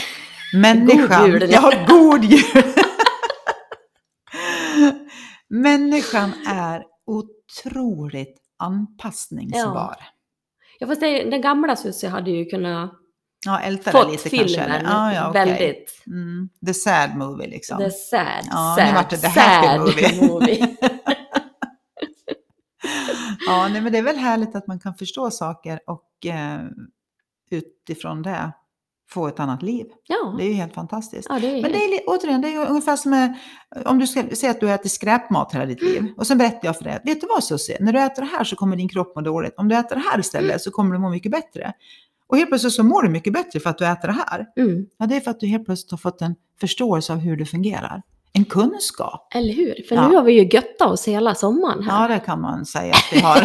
Människan, 0.54 1.30
God 1.30 1.42
jul. 1.42 1.50
ja, 1.50 1.72
god 1.88 2.24
jul! 2.24 2.62
Människan 5.48 6.30
är 6.46 6.84
otroligt 7.06 8.38
anpassningsbar. 8.56 9.96
Ja, 10.78 10.86
fast 10.86 11.00
det, 11.00 11.30
den 11.30 11.40
gamla 11.40 11.76
Susie 11.76 12.10
hade 12.10 12.30
ju 12.30 12.44
kunnat 12.44 12.92
Ja, 13.46 13.60
älta 13.60 13.90
fått 13.90 14.10
lite 14.10 14.30
kanske. 14.30 14.48
filmen 14.56 14.70
eller? 14.70 14.90
Ja, 14.90 15.14
ja, 15.14 15.28
okej. 15.30 15.44
väldigt 15.44 16.02
Mm, 16.06 16.48
the 16.66 16.74
sad 16.74 17.16
movie 17.16 17.48
liksom. 17.48 17.78
the 17.78 17.90
sad, 17.90 18.44
Ja, 18.50 18.76
nu 18.78 18.82
sad, 18.84 18.94
vart 18.94 19.10
det 19.10 19.16
the 19.16 19.28
happy 19.28 19.78
movie. 19.78 20.28
movie. 20.28 20.76
Ja, 23.46 23.68
nej, 23.68 23.80
men 23.80 23.92
det 23.92 23.98
är 23.98 24.02
väl 24.02 24.16
härligt 24.16 24.54
att 24.56 24.66
man 24.66 24.80
kan 24.80 24.94
förstå 24.94 25.30
saker 25.30 25.80
och 25.86 26.26
eh, 26.26 26.60
utifrån 27.50 28.22
det 28.22 28.52
få 29.10 29.28
ett 29.28 29.40
annat 29.40 29.62
liv. 29.62 29.86
Ja, 30.06 30.34
Det 30.38 30.44
är 30.44 30.48
ju 30.48 30.52
helt 30.54 30.74
fantastiskt. 30.74 31.26
ja 31.30 31.38
det 31.38 31.46
är 31.46 31.62
Men 31.62 31.72
det 31.72 31.78
är 31.78 32.00
återigen, 32.06 32.40
det 32.40 32.48
är 32.54 32.66
ungefär 32.68 32.96
som 32.96 33.10
med, 33.10 33.34
om 33.84 33.98
du 33.98 34.06
ska 34.06 34.22
säga 34.36 34.50
att 34.50 34.60
du 34.60 34.70
äter 34.70 34.88
skräpmat 34.88 35.54
hela 35.54 35.66
ditt 35.66 35.82
liv. 35.82 36.06
Och 36.16 36.26
sen 36.26 36.38
berättar 36.38 36.60
jag 36.62 36.76
för 36.76 36.84
dig, 36.84 37.00
vet 37.04 37.20
du 37.20 37.26
vad 37.26 37.44
Susie? 37.44 37.76
När 37.80 37.92
du 37.92 38.00
äter 38.00 38.22
det 38.22 38.28
här 38.28 38.44
så 38.44 38.56
kommer 38.56 38.76
din 38.76 38.88
kropp 38.88 39.16
må 39.16 39.22
dåligt. 39.22 39.54
Om 39.56 39.68
du 39.68 39.76
äter 39.76 39.96
det 39.96 40.02
här 40.10 40.20
istället 40.20 40.62
så 40.62 40.70
kommer 40.70 40.92
du 40.92 40.98
må 41.00 41.10
mycket 41.10 41.32
bättre. 41.32 41.72
Och 42.30 42.36
helt 42.36 42.48
plötsligt 42.50 42.72
så 42.72 42.82
mår 42.82 43.02
du 43.02 43.08
mycket 43.08 43.32
bättre 43.32 43.60
för 43.60 43.70
att 43.70 43.78
du 43.78 43.86
äter 43.86 44.08
det 44.08 44.14
här. 44.14 44.46
Mm. 44.56 44.86
Ja, 44.98 45.06
det 45.06 45.16
är 45.16 45.20
för 45.20 45.30
att 45.30 45.40
du 45.40 45.46
helt 45.46 45.64
plötsligt 45.64 45.90
har 45.90 45.98
fått 45.98 46.22
en 46.22 46.34
förståelse 46.60 47.12
av 47.12 47.18
hur 47.18 47.36
du 47.36 47.46
fungerar. 47.46 48.02
En 48.32 48.44
kunskap. 48.44 49.34
Eller 49.34 49.52
hur? 49.54 49.74
För 49.88 49.94
Ja. 49.94 50.08
nu 50.08 50.16
har 50.16 50.22
vi 50.22 50.32
ju 50.32 50.48
göttat 50.48 50.90
oss 50.90 51.08
hela 51.08 51.34
sommaren 51.34 51.82
här. 51.82 52.02
Ja, 52.02 52.08
det 52.08 52.20
kan 52.20 52.40
man 52.40 52.66
säga 52.66 52.92
att 52.92 53.08
vi 53.12 53.20
har. 53.20 53.40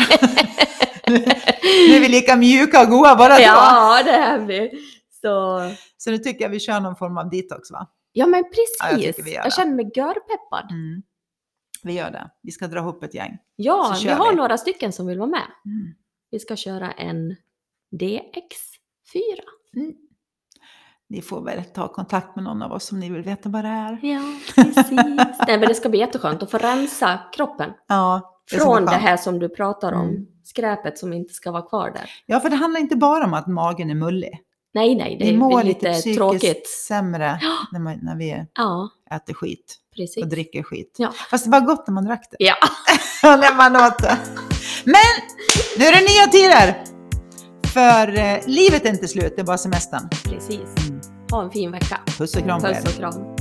nu 1.90 1.96
är 1.96 2.00
vi 2.00 2.10
lika 2.10 2.36
mjuka 2.36 2.82
och 2.82 2.88
goda 2.90 3.16
bara 3.16 3.36
då. 3.36 3.42
Ja, 3.42 4.02
det 4.04 4.12
är 4.12 4.40
vi. 4.40 4.72
Så... 5.22 5.62
Så 5.98 6.12
nu 6.12 6.18
tycker 6.18 6.46
jag 6.46 6.50
vi 6.50 6.60
kör 6.60 6.80
någon 6.80 6.96
form 6.96 7.18
av 7.18 7.30
detox 7.30 7.72
va? 7.72 7.88
Ja, 8.12 8.26
men 8.26 8.40
Ja, 8.40 8.92
jag 8.92 9.00
precis. 9.16 9.28
gör 9.28 9.34
jag 9.36 9.46
det. 9.46 9.52
känner 9.54 9.76
mig 9.76 9.92
görpeppad. 9.96 10.72
Mm. 10.72 11.02
Vi 11.84 11.94
gör 11.94 12.12
det. 12.12 12.30
Vi 12.42 12.52
ska 12.52 12.68
dra 12.68 12.80
ihop 12.80 13.04
ett 13.04 13.14
gäng. 13.14 13.38
Ja, 13.56 13.96
vi 14.04 14.10
har 14.10 14.30
vi. 14.30 14.36
några 14.36 14.58
stycken 14.58 14.94
som 14.94 15.08
vill 15.08 15.18
vara 15.20 15.30
med. 15.30 15.48
Mm. 15.66 15.94
Vi 16.32 16.40
ska 16.40 16.56
köra 16.56 16.92
en 16.92 17.36
DX4. 19.14 19.80
Mm. 19.82 19.94
Ni 21.10 21.22
får 21.22 21.42
väl 21.46 21.64
ta 21.64 21.88
kontakt 21.94 22.36
med 22.36 22.44
någon 22.44 22.62
av 22.62 22.72
oss 22.72 22.92
om 22.92 23.00
ni 23.00 23.10
vill 23.10 23.22
veta 23.22 23.50
vad 23.50 23.64
det 23.66 23.70
är. 23.70 24.00
Ja, 24.02 24.22
precis. 24.56 24.92
Nej, 25.48 25.58
men 25.60 25.62
det 25.62 25.76
ska 25.76 25.90
bli 25.90 26.00
jätteskönt 26.00 26.44
att 26.44 26.52
få 26.52 26.58
rensa 26.58 27.20
kroppen. 27.34 27.72
Ja, 27.88 28.32
det 28.52 28.58
Från 28.58 28.86
det 28.86 28.92
här 28.96 29.18
som 29.18 29.40
du 29.40 29.50
pratar 29.50 29.92
om. 29.94 30.10
Mm. 30.10 30.26
Skräpet 30.44 30.98
som 30.98 31.14
inte 31.14 31.34
ska 31.34 31.52
vara 31.52 31.62
kvar 31.62 31.92
där. 31.92 32.10
Ja, 32.26 32.40
för 32.40 32.50
det 32.50 32.56
handlar 32.56 32.80
inte 32.80 32.96
bara 32.96 33.26
om 33.26 33.34
att 33.34 33.48
magen 33.48 33.90
är 33.90 33.96
mullig. 33.96 34.40
Nej, 34.74 34.96
nej, 34.96 35.18
det 35.20 35.26
Vi 35.26 35.34
är 35.34 35.38
mår 35.38 35.64
lite, 35.64 35.88
lite 35.88 35.92
psykiskt 36.00 36.18
tråkigt. 36.18 36.68
sämre 36.68 37.40
när, 37.72 37.80
man, 37.80 38.00
när 38.02 38.16
vi 38.16 38.46
Ja, 38.56 38.90
äter 39.12 39.34
skit 39.34 39.78
precis. 39.96 40.24
och 40.24 40.30
dricker 40.30 40.64
skit. 40.64 40.96
Ja. 40.98 41.12
Fast 41.30 41.46
det 41.46 41.52
var 41.52 41.60
gott 41.62 41.88
när 41.88 41.94
man 41.94 42.06
drack 42.06 42.28
det. 42.32 42.38
Ja, 42.40 42.56
när 43.24 43.56
man 43.58 43.76
åt 43.76 43.98
det. 44.00 44.18
Men 44.86 44.96
nu 45.78 45.86
är 45.86 45.92
det 45.92 46.02
nya 46.02 46.28
tider! 46.32 46.84
För 47.76 48.18
eh, 48.18 48.38
livet 48.48 48.86
är 48.86 48.90
inte 48.90 49.08
slut, 49.08 49.34
det 49.36 49.42
är 49.42 49.46
bara 49.46 49.58
semestern. 49.58 50.10
precis. 50.10 50.60
Mm. 50.88 51.02
Ha 51.32 51.44
en 51.44 51.52
fin 51.52 51.72
vecka. 51.72 52.00
Puss 52.18 52.36
och 52.36 52.44
kram 52.44 52.62
på 52.62 52.68
er. 52.68 53.35